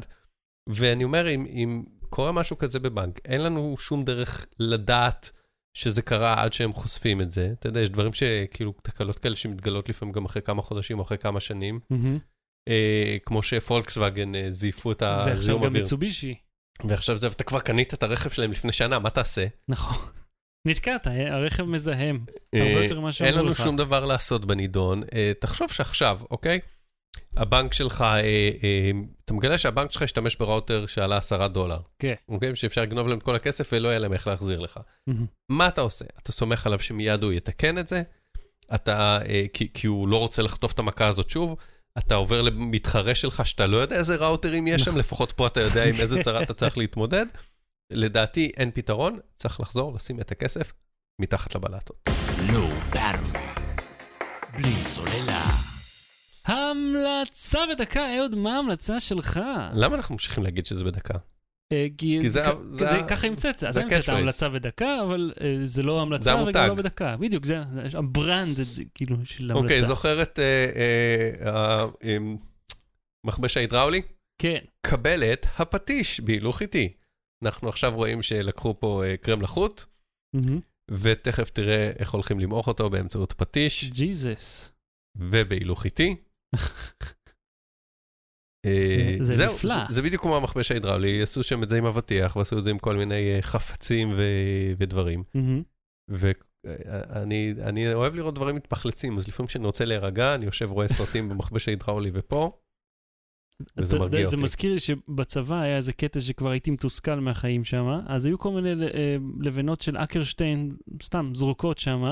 ואני 0.69 1.03
אומר, 1.03 1.29
אם, 1.29 1.45
אם 1.45 1.83
קורה 2.13 2.31
משהו 2.31 2.57
כזה 2.57 2.79
בבנק, 2.79 3.19
אין 3.25 3.41
לנו 3.43 3.77
שום 3.77 4.03
דרך 4.03 4.45
לדעת 4.59 5.31
שזה 5.77 6.01
קרה 6.01 6.43
עד 6.43 6.53
שהם 6.53 6.73
חושפים 6.73 7.21
את 7.21 7.31
זה. 7.31 7.53
אתה 7.59 7.67
יודע, 7.67 7.81
יש 7.81 7.89
דברים 7.89 8.13
שכאילו, 8.13 8.73
תקלות 8.83 9.19
כאלה 9.19 9.35
שמתגלות 9.35 9.89
לפעמים 9.89 10.13
גם 10.13 10.25
אחרי 10.25 10.41
כמה 10.41 10.61
חודשים 10.61 10.99
או 10.99 11.03
אחרי 11.03 11.17
כמה 11.17 11.39
שנים. 11.39 11.79
אה, 12.69 13.17
כמו 13.25 13.43
שפולקסווגן 13.43 14.35
אה, 14.35 14.47
זייפו 14.49 14.91
את 14.91 15.01
ועכשיו 15.01 15.33
הזיהום 15.33 15.61
גם 15.61 15.67
אוויר. 15.67 15.81
מיצובישי. 15.81 16.35
ועכשיו 16.83 17.17
זה, 17.17 17.27
אתה 17.27 17.43
כבר 17.43 17.59
קנית 17.59 17.93
את 17.93 18.03
הרכב 18.03 18.29
שלהם 18.29 18.51
לפני 18.51 18.71
שנה, 18.71 18.99
מה 18.99 19.09
תעשה? 19.09 19.45
נכון. 19.67 19.97
נתקעת, 20.67 21.07
הרכב 21.07 21.63
מזהם. 21.63 22.25
אה, 22.53 22.67
הרבה 22.67 22.83
יותר 22.83 22.99
ממה 22.99 23.07
אין 23.07 23.13
שאמרו 23.13 23.37
לנו 23.37 23.51
לך. 23.51 23.57
שום 23.57 23.77
דבר 23.77 24.05
לעשות 24.05 24.45
בנידון. 24.45 25.01
אה, 25.13 25.31
תחשוב 25.39 25.71
שעכשיו, 25.71 26.19
אוקיי? 26.31 26.59
הבנק 27.37 27.73
שלך, 27.73 28.01
אה, 28.01 28.19
אה, 28.63 28.91
אתה 29.25 29.33
מגלה 29.33 29.57
שהבנק 29.57 29.91
שלך 29.91 30.01
השתמש 30.01 30.35
בראוטר 30.35 30.85
שעלה 30.85 31.17
10 31.17 31.47
דולר. 31.47 31.79
כן. 31.99 32.13
אוקיי? 32.29 32.55
שאפשר 32.55 32.81
לגנוב 32.81 33.07
להם 33.07 33.17
את 33.17 33.23
כל 33.23 33.35
הכסף 33.35 33.69
ולא 33.71 33.87
יהיה 33.87 33.99
להם 33.99 34.13
איך 34.13 34.27
להחזיר 34.27 34.59
לך. 34.59 34.79
מה 35.49 35.67
אתה 35.67 35.81
עושה? 35.81 36.05
אתה 36.23 36.31
סומך 36.31 36.65
עליו 36.67 36.79
שמיד 36.79 37.23
הוא 37.23 37.33
יתקן 37.33 37.77
את 37.77 37.87
זה? 37.87 38.01
אתה, 38.75 39.19
אה, 39.29 39.45
כי, 39.53 39.67
כי 39.73 39.87
הוא 39.87 40.07
לא 40.07 40.17
רוצה 40.17 40.41
לחטוף 40.41 40.71
את 40.71 40.79
המכה 40.79 41.07
הזאת 41.07 41.29
שוב? 41.29 41.55
אתה 41.97 42.15
עובר 42.15 42.41
למתחרה 42.41 43.15
שלך 43.15 43.45
שאתה 43.45 43.67
לא 43.67 43.77
יודע 43.77 43.95
איזה 43.95 44.15
ראוטרים 44.15 44.67
יש 44.67 44.81
שם, 44.81 44.97
לפחות 44.97 45.31
פה 45.31 45.47
אתה 45.47 45.61
יודע 45.61 45.85
עם 45.85 45.95
איזה 45.95 46.21
צרה 46.23 46.43
אתה 46.43 46.53
צריך 46.53 46.77
להתמודד. 46.77 47.25
לדעתי 47.91 48.51
אין 48.57 48.71
פתרון, 48.71 49.19
צריך 49.35 49.59
לחזור, 49.59 49.93
לשים 49.95 50.19
את 50.19 50.31
הכסף 50.31 50.73
מתחת 51.21 51.55
לבלטות. 51.55 52.09
בלי 54.53 54.73
סוללה. 54.73 55.62
המלצה 56.45 57.59
בדקה, 57.71 58.17
אהוד, 58.17 58.35
מה 58.35 58.55
ההמלצה 58.55 58.99
שלך? 58.99 59.39
למה 59.73 59.95
אנחנו 59.95 60.15
ממשיכים 60.15 60.43
להגיד 60.43 60.65
שזה 60.65 60.83
בדקה? 60.83 61.17
אה, 61.71 61.87
כי 61.97 62.29
זה 62.29 62.43
ככה 63.09 63.27
המצאת, 63.27 63.63
אתה 63.63 63.81
המצאת. 63.81 64.09
המלצה 64.09 64.49
בדקה, 64.49 65.01
אבל 65.01 65.31
אה, 65.41 65.61
זה 65.65 65.81
לא 65.81 66.01
המלצה 66.01 66.43
וגם. 66.43 66.69
לא 66.69 66.73
בדקה. 66.73 67.17
בדיוק, 67.17 67.45
זה 67.45 67.61
הברנד 67.93 68.57
כאילו 68.95 69.15
של 69.25 69.51
המלצה. 69.51 69.63
אוקיי, 69.63 69.83
זוכר 69.83 70.21
את 70.21 70.39
אה, 70.39 70.69
אה, 71.45 71.85
אמ, 72.03 72.37
ההידראולי? 73.55 74.01
כן, 74.41 74.59
קבל 74.81 75.23
את 75.23 75.45
הפטיש 75.59 76.19
בהילוך 76.19 76.61
איטי. 76.61 76.93
אנחנו 77.43 77.69
עכשיו 77.69 77.95
רואים 77.95 78.21
שלקחו 78.21 78.79
פה 78.79 79.03
קרם 79.21 79.41
לחוט. 79.41 79.85
ותכף 80.91 81.49
תראה 81.49 81.91
איך 81.99 82.11
הולכים 82.11 82.39
למעוך 82.39 82.67
אותו 82.67 82.89
באמצעות 82.89 83.33
פטיש 83.33 83.89
ג'יזוס. 83.89 84.71
ובהילוך 85.17 85.85
איטי. 85.85 86.15
אה, 88.65 89.15
זה 89.19 89.45
נפלא. 89.45 89.75
זה, 89.75 89.81
זה 89.89 90.01
בדיוק 90.01 90.21
כמו 90.21 90.37
המכבש 90.37 90.71
ההידראולי, 90.71 91.21
עשו 91.21 91.43
שם 91.43 91.63
את 91.63 91.69
זה 91.69 91.77
עם 91.77 91.85
אבטיח, 91.85 92.35
ועשו 92.35 92.57
את 92.57 92.63
זה 92.63 92.69
עם 92.69 92.79
כל 92.79 92.95
מיני 92.95 93.35
אה, 93.35 93.41
חפצים 93.41 94.13
ודברים. 94.77 95.23
ואני 96.07 97.53
אני 97.61 97.93
אוהב 97.93 98.15
לראות 98.15 98.35
דברים 98.35 98.55
מתפחלצים, 98.55 99.17
אז 99.17 99.27
לפעמים 99.27 99.47
כשאני 99.47 99.65
רוצה 99.65 99.85
להירגע, 99.85 100.35
אני 100.35 100.45
יושב 100.45 100.71
רואה 100.71 100.87
סרטים 100.87 101.29
במכבש 101.29 101.67
ההידראולי 101.67 102.11
ופה, 102.13 102.51
וזה 103.77 103.99
מרגיע 103.99 104.25
זה 104.25 104.35
אותי. 104.35 104.43
מזכיר 104.43 104.73
לי 104.73 104.79
שבצבא 104.79 105.61
היה 105.61 105.77
איזה 105.77 105.93
קטע 105.93 106.19
שכבר 106.19 106.49
הייתי 106.49 106.71
מתוסכל 106.71 107.19
מהחיים 107.19 107.63
שם, 107.63 107.85
אז 108.07 108.25
היו 108.25 108.39
כל 108.39 108.51
מיני 108.51 108.69
אה, 108.83 109.17
לבנות 109.41 109.81
של 109.81 109.97
אקרשטיין, 109.97 110.75
סתם 111.03 111.35
זרוקות 111.35 111.77
שם, 111.77 112.03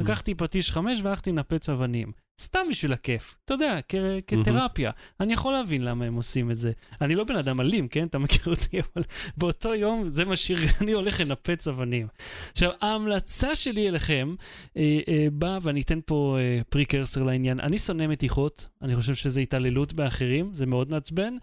לקחתי 0.00 0.34
פטיש 0.34 0.70
חמש 0.70 1.00
והלכתי 1.02 1.32
לנפץ 1.32 1.68
אבנים. 1.68 2.12
סתם 2.40 2.60
בשביל 2.70 2.92
הכיף, 2.92 3.34
אתה 3.44 3.54
יודע, 3.54 3.78
כ- 3.88 3.94
כתרפיה. 4.26 4.90
אני 5.20 5.32
יכול 5.32 5.52
להבין 5.52 5.84
למה 5.84 6.04
הם 6.04 6.14
עושים 6.14 6.50
את 6.50 6.58
זה. 6.58 6.72
אני 7.00 7.14
לא 7.14 7.24
בן 7.24 7.36
אדם 7.36 7.60
אלים, 7.60 7.88
כן? 7.88 8.06
אתה 8.06 8.18
מכיר 8.18 8.42
אותי, 8.46 8.80
אבל 8.80 9.02
באותו 9.36 9.74
יום 9.74 10.08
זה 10.08 10.24
מה 10.24 10.36
שאני 10.36 10.92
הולך 10.98 11.20
לנפץ 11.20 11.68
אבנים. 11.68 12.06
עכשיו, 12.52 12.70
ההמלצה 12.80 13.54
שלי 13.54 13.88
אליכם 13.88 14.34
אה, 14.76 15.00
אה, 15.08 15.26
באה, 15.32 15.58
ואני 15.62 15.80
אתן 15.80 15.98
פה 16.06 16.36
אה, 16.40 16.60
פריקרסר 16.68 17.22
לעניין. 17.22 17.60
אני 17.60 17.78
שונא 17.78 18.06
מתיחות, 18.06 18.68
אני 18.82 18.96
חושב 18.96 19.14
שזה 19.14 19.40
התעללות 19.40 19.92
באחרים, 19.92 20.50
זה 20.54 20.66
מאוד 20.66 20.90
מעצבן. 20.90 21.34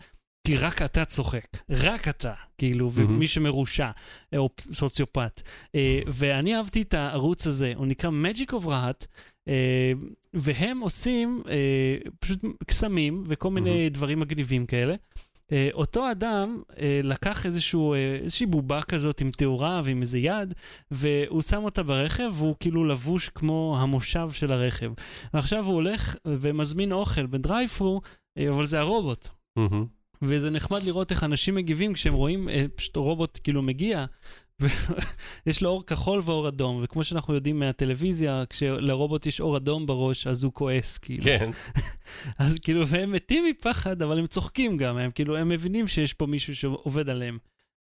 כי 0.48 0.58
רק 0.58 0.82
אתה 0.82 1.06
צוחק, 1.06 1.46
רק 1.70 2.08
אתה, 2.08 2.34
כאילו, 2.58 2.92
ומי 2.94 3.28
שמרושע, 3.28 3.90
אה, 4.34 4.38
או 4.38 4.50
סוציופט. 4.72 5.42
אה, 5.76 6.00
ואני 6.08 6.56
אהבתי 6.56 6.82
את 6.82 6.94
הערוץ 6.94 7.48
הזה, 7.48 7.74
הוא 7.76 7.86
נקרא 7.88 8.10
Magic 8.10 8.52
of 8.52 8.66
Rahat, 8.66 9.06
אה, 9.48 9.92
והם 10.38 10.80
עושים 10.80 11.42
אה, 11.50 11.98
פשוט 12.20 12.40
קסמים 12.68 13.24
וכל 13.28 13.52
מיני 13.52 13.90
דברים 13.90 14.20
מגניבים 14.20 14.66
כאלה. 14.66 14.96
אה, 15.52 15.70
אותו 15.74 16.12
אדם 16.12 16.62
אה, 16.80 17.00
לקח 17.04 17.46
איזשהו, 17.46 17.94
אה, 17.94 18.16
איזושהי 18.24 18.46
בובה 18.46 18.82
כזאת 18.82 19.22
עם 19.22 19.30
תאורה 19.30 19.82
ועם 19.84 20.02
איזה 20.02 20.20
יד, 20.20 20.54
והוא 20.92 21.42
שם 21.42 21.64
אותה 21.64 21.84
ברכב, 21.84 22.32
והוא 22.34 22.56
כאילו 22.60 22.86
לבוש 22.86 23.30
כמו 23.30 23.78
המושב 23.80 24.30
של 24.32 24.52
הרכב. 24.52 24.92
ועכשיו 25.34 25.66
הוא 25.66 25.74
הולך 25.74 26.16
ומזמין 26.26 26.92
אוכל 26.92 27.26
בדרייפרו, 27.26 28.02
אה, 28.38 28.50
אבל 28.50 28.66
זה 28.66 28.80
הרובוט. 28.80 29.28
מהמם. 29.56 29.86
וזה 30.22 30.50
נחמד 30.50 30.84
לראות 30.84 31.12
איך 31.12 31.24
אנשים 31.24 31.56
מגיבים 31.56 31.94
כשהם 31.94 32.14
רואים 32.14 32.50
אה, 32.50 32.66
פשוט 32.76 32.96
רובוט 32.96 33.40
כאילו 33.44 33.62
מגיע, 33.62 34.06
ויש 35.46 35.62
לו 35.62 35.70
אור 35.70 35.84
כחול 35.86 36.22
ואור 36.26 36.48
אדום, 36.48 36.80
וכמו 36.84 37.04
שאנחנו 37.04 37.34
יודעים 37.34 37.60
מהטלוויזיה, 37.60 38.44
כשלרובוט 38.50 39.26
יש 39.26 39.42
אור 39.42 39.58
אדום 39.58 39.86
בראש, 39.86 40.28
אז 40.28 40.44
הוא 40.44 40.54
כועס, 40.54 40.98
כאילו. 40.98 41.24
כן, 41.24 41.50
אז 42.40 42.58
כאילו, 42.62 42.88
והם 42.88 43.12
מתים 43.12 43.46
מפחד, 43.50 44.02
אבל 44.02 44.20
הם 44.20 44.28
צוחקים 44.28 44.78
גם, 44.78 44.98
הם 44.98 45.12
כאילו, 45.12 45.38
הם 45.38 45.50
מבינים 45.50 45.88
שיש 45.88 46.14
פה 46.14 46.26
מישהו 46.26 46.56
שעובד 46.56 47.10
עליהם. 47.10 47.38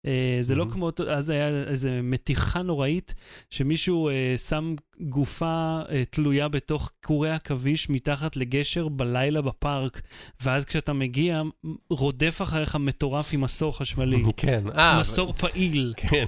אה, 0.05 0.37
זה 0.41 0.55
לא 0.55 0.63
Mhm. 0.63 0.73
כמו, 0.73 0.85
אותו- 0.85 1.09
אז 1.09 1.29
היה 1.29 1.47
איזה 1.49 1.99
מתיחה 2.03 2.61
נוראית, 2.61 3.13
שמישהו 3.49 4.09
אה, 4.09 4.35
שם 4.37 4.75
גופה 5.01 5.79
אה, 5.89 6.03
תלויה 6.09 6.47
בתוך 6.47 6.91
קורי 7.05 7.31
עכביש 7.31 7.89
מתחת 7.89 8.35
לגשר 8.35 8.87
בלילה 8.87 9.41
בפארק, 9.41 10.01
ואז 10.43 10.65
כשאתה 10.65 10.93
מגיע, 10.93 11.41
רודף 11.89 12.39
אחריך 12.43 12.75
מטורף 12.75 13.33
עם 13.33 13.41
מסור 13.41 13.77
חשמלי. 13.77 14.23
כן. 14.37 14.63
מסור 14.99 15.33
פעיל. 15.33 15.93
כן. 16.09 16.25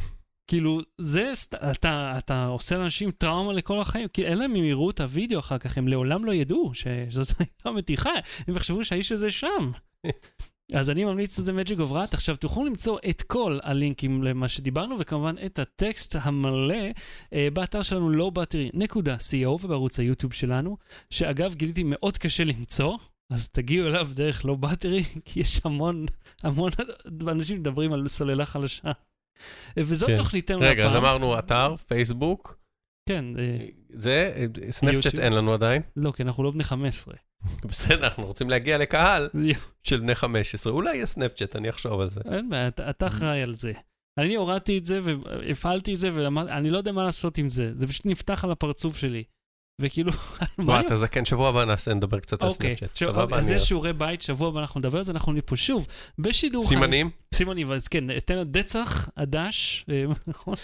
כאילו, 0.48 0.82
זה, 0.98 1.34
אתה, 1.72 2.16
אתה 2.18 2.46
עושה 2.46 2.78
לאנשים 2.78 3.12
טראומה 3.12 3.54
לכל 3.54 3.82
החיים, 3.82 4.08
כי 4.08 4.28
אלא 4.28 4.46
אם 4.46 4.56
הם 4.56 4.66
יראו 4.66 4.90
את 4.90 5.02
הוידאו 5.02 5.40
אחר 5.40 5.58
כך, 5.58 5.78
הם 5.78 5.88
לעולם 5.88 6.26
לא 6.26 6.34
ידעו 6.34 6.72
שזאת 6.74 7.28
הייתה 7.40 7.72
מתיחה, 7.72 8.12
הם 8.48 8.56
יחשבו 8.56 8.84
שהאיש 8.84 9.12
הזה 9.12 9.32
שם. 9.32 9.72
אז 10.74 10.90
אני 10.90 11.06
ממליץ 11.06 11.40
לזה 11.40 11.52
Magic 11.52 11.78
of 11.78 11.92
Rat. 11.92 12.14
עכשיו, 12.14 12.36
תוכלו 12.36 12.66
למצוא 12.66 13.00
את 13.10 13.22
כל 13.22 13.60
הלינקים 13.64 14.24
למה 14.24 14.48
שדיברנו, 14.48 14.96
וכמובן 15.00 15.36
את 15.46 15.60
הטקסט 15.60 16.16
המלא 16.22 16.84
אה, 17.34 17.48
באתר 17.54 17.82
שלנו 17.82 18.30
lowbattery.co 18.30 19.48
ובערוץ 19.48 20.00
היוטיוב 20.00 20.34
שלנו, 20.34 20.78
שאגב, 21.10 21.56
גיליתי 21.56 21.84
מאוד 21.84 22.18
קשה 22.18 22.44
למצוא. 22.44 22.98
אז 23.30 23.50
תגיעו 23.50 23.88
אליו 23.88 24.08
דרך 24.14 24.46
לואו 24.46 24.58
בטרי, 24.58 25.04
כי 25.26 25.40
יש 25.40 25.62
המון, 25.66 26.06
המון 26.44 26.72
אנשים 27.28 27.60
מדברים 27.60 27.94
על 27.94 28.08
סוללה 28.08 28.46
חלשה. 28.46 28.92
וזאת 29.78 30.10
כן. 30.10 30.18
תוכניתנו 30.18 30.58
לפעם. 30.60 30.70
רגע, 30.72 30.86
אז 30.86 30.96
אמרנו 30.96 31.40
אתר, 31.40 31.76
פייסבוק, 31.88 32.60
כן, 33.10 33.26
אה, 33.40 33.66
זה, 33.90 34.48
סנאפצ'אט. 34.70 35.20
אין 35.20 35.34
לנו 35.34 35.54
עדיין. 35.54 35.82
לא, 35.96 36.12
כי 36.12 36.24
אנחנו 36.24 36.44
לא 36.44 36.52
בני 36.52 36.64
15. 36.64 37.14
בסדר, 37.66 38.04
אנחנו 38.08 38.26
רוצים 38.26 38.50
להגיע 38.50 38.78
לקהל 38.78 39.30
של 39.88 40.00
בני 40.00 40.16
15. 40.16 40.74
אולי 40.74 40.96
יהיה 40.96 41.06
סנאפצ'אט, 41.06 41.56
אני 41.56 41.70
אחשוב 41.70 42.02
על 42.02 42.10
זה. 42.10 42.20
אין 42.32 42.50
בעיה, 42.50 42.68
אתה- 42.68 42.90
אתה 42.90 43.08
אחראי 43.08 43.42
על 43.42 43.56
זה. 43.56 43.72
אני 44.20 44.36
הורדתי 44.36 44.78
את 44.78 44.86
זה 44.86 45.00
והפעלתי 45.04 45.94
את 45.94 46.00
זה, 46.00 46.10
ואני 46.14 46.70
לא 46.70 46.78
יודע 46.78 46.92
מה 46.92 47.04
לעשות 47.04 47.38
עם 47.38 47.50
זה. 47.50 47.72
זה 47.76 47.88
פשוט 47.88 48.06
נפתח 48.06 48.44
על 48.44 48.52
הפרצוף 48.52 48.98
שלי. 48.98 49.24
וכאילו, 49.82 50.12
מה 50.58 50.64
וואי, 50.66 50.80
אתה 50.80 50.96
זקן, 50.96 51.26
שבוע 51.26 51.50
הבא 51.50 51.66
נעשה, 51.66 51.94
נדבר 51.94 52.20
קצת 52.20 52.44
על 52.44 52.50
אוקיי, 52.50 52.76
סנאפצ'אט. 52.78 52.98
שוב, 52.98 53.08
סבבה? 53.12 53.38
אז 53.38 53.52
יש 53.52 53.64
שיעורי 53.64 53.94
בית, 53.94 54.22
שבוע 54.22 54.48
הבא 54.48 54.60
אנחנו 54.60 54.80
נדבר 54.80 54.98
על 54.98 55.04
זה, 55.04 55.12
אנחנו 55.12 55.32
נהיה 55.32 55.42
פה 55.42 55.56
שוב 55.56 55.88
בשידור 56.20 56.64
חי. 56.64 56.70
סימנים? 56.70 57.10
סימונים, 57.36 57.72
אז 57.72 57.88
כן, 57.88 58.20
תן 58.20 58.36
לו 58.36 58.44
דצח, 58.44 59.10
הדש, 59.18 59.86
אה, 59.90 60.04
נכון? 60.28 60.56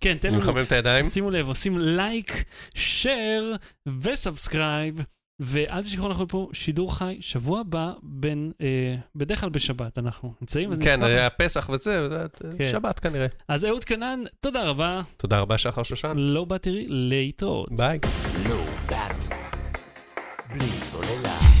כן, 0.00 0.16
תן 0.20 0.28
אני 0.28 0.36
לנו, 0.36 0.46
מחמם 0.46 0.62
את 0.62 0.72
הידיים. 0.72 1.04
שימו 1.04 1.30
לב, 1.30 1.48
עושים 1.48 1.78
לייק, 1.78 2.44
שייר 2.74 3.56
וסאבסקרייב 4.00 5.00
ואל 5.40 5.82
תשכחו, 5.82 6.06
אנחנו 6.06 6.28
פה 6.28 6.48
שידור 6.52 6.94
חי, 6.98 7.16
שבוע 7.20 7.60
הבא, 7.60 7.92
בין, 8.02 8.52
אה, 8.60 8.66
בדרך 9.14 9.40
כלל 9.40 9.48
בשבת 9.50 9.98
אנחנו 9.98 10.32
נמצאים. 10.40 10.70
כן, 10.82 11.02
היה 11.02 11.30
פסח 11.30 11.68
וזה, 11.72 12.08
זה- 12.08 12.26
כן. 12.58 12.68
שבת 12.70 13.00
כנראה. 13.00 13.26
אז 13.48 13.64
אהוד 13.64 13.84
כנען, 13.84 14.24
תודה 14.40 14.64
רבה. 14.64 15.00
תודה 15.16 15.38
רבה, 15.40 15.58
שחר 15.58 15.82
שושן. 15.82 16.12
לא 16.16 16.44
באתי 16.44 16.84
להתראות. 16.88 17.68
ביי. 17.76 17.98
בלי 20.54 20.66
סוללה. 20.66 21.53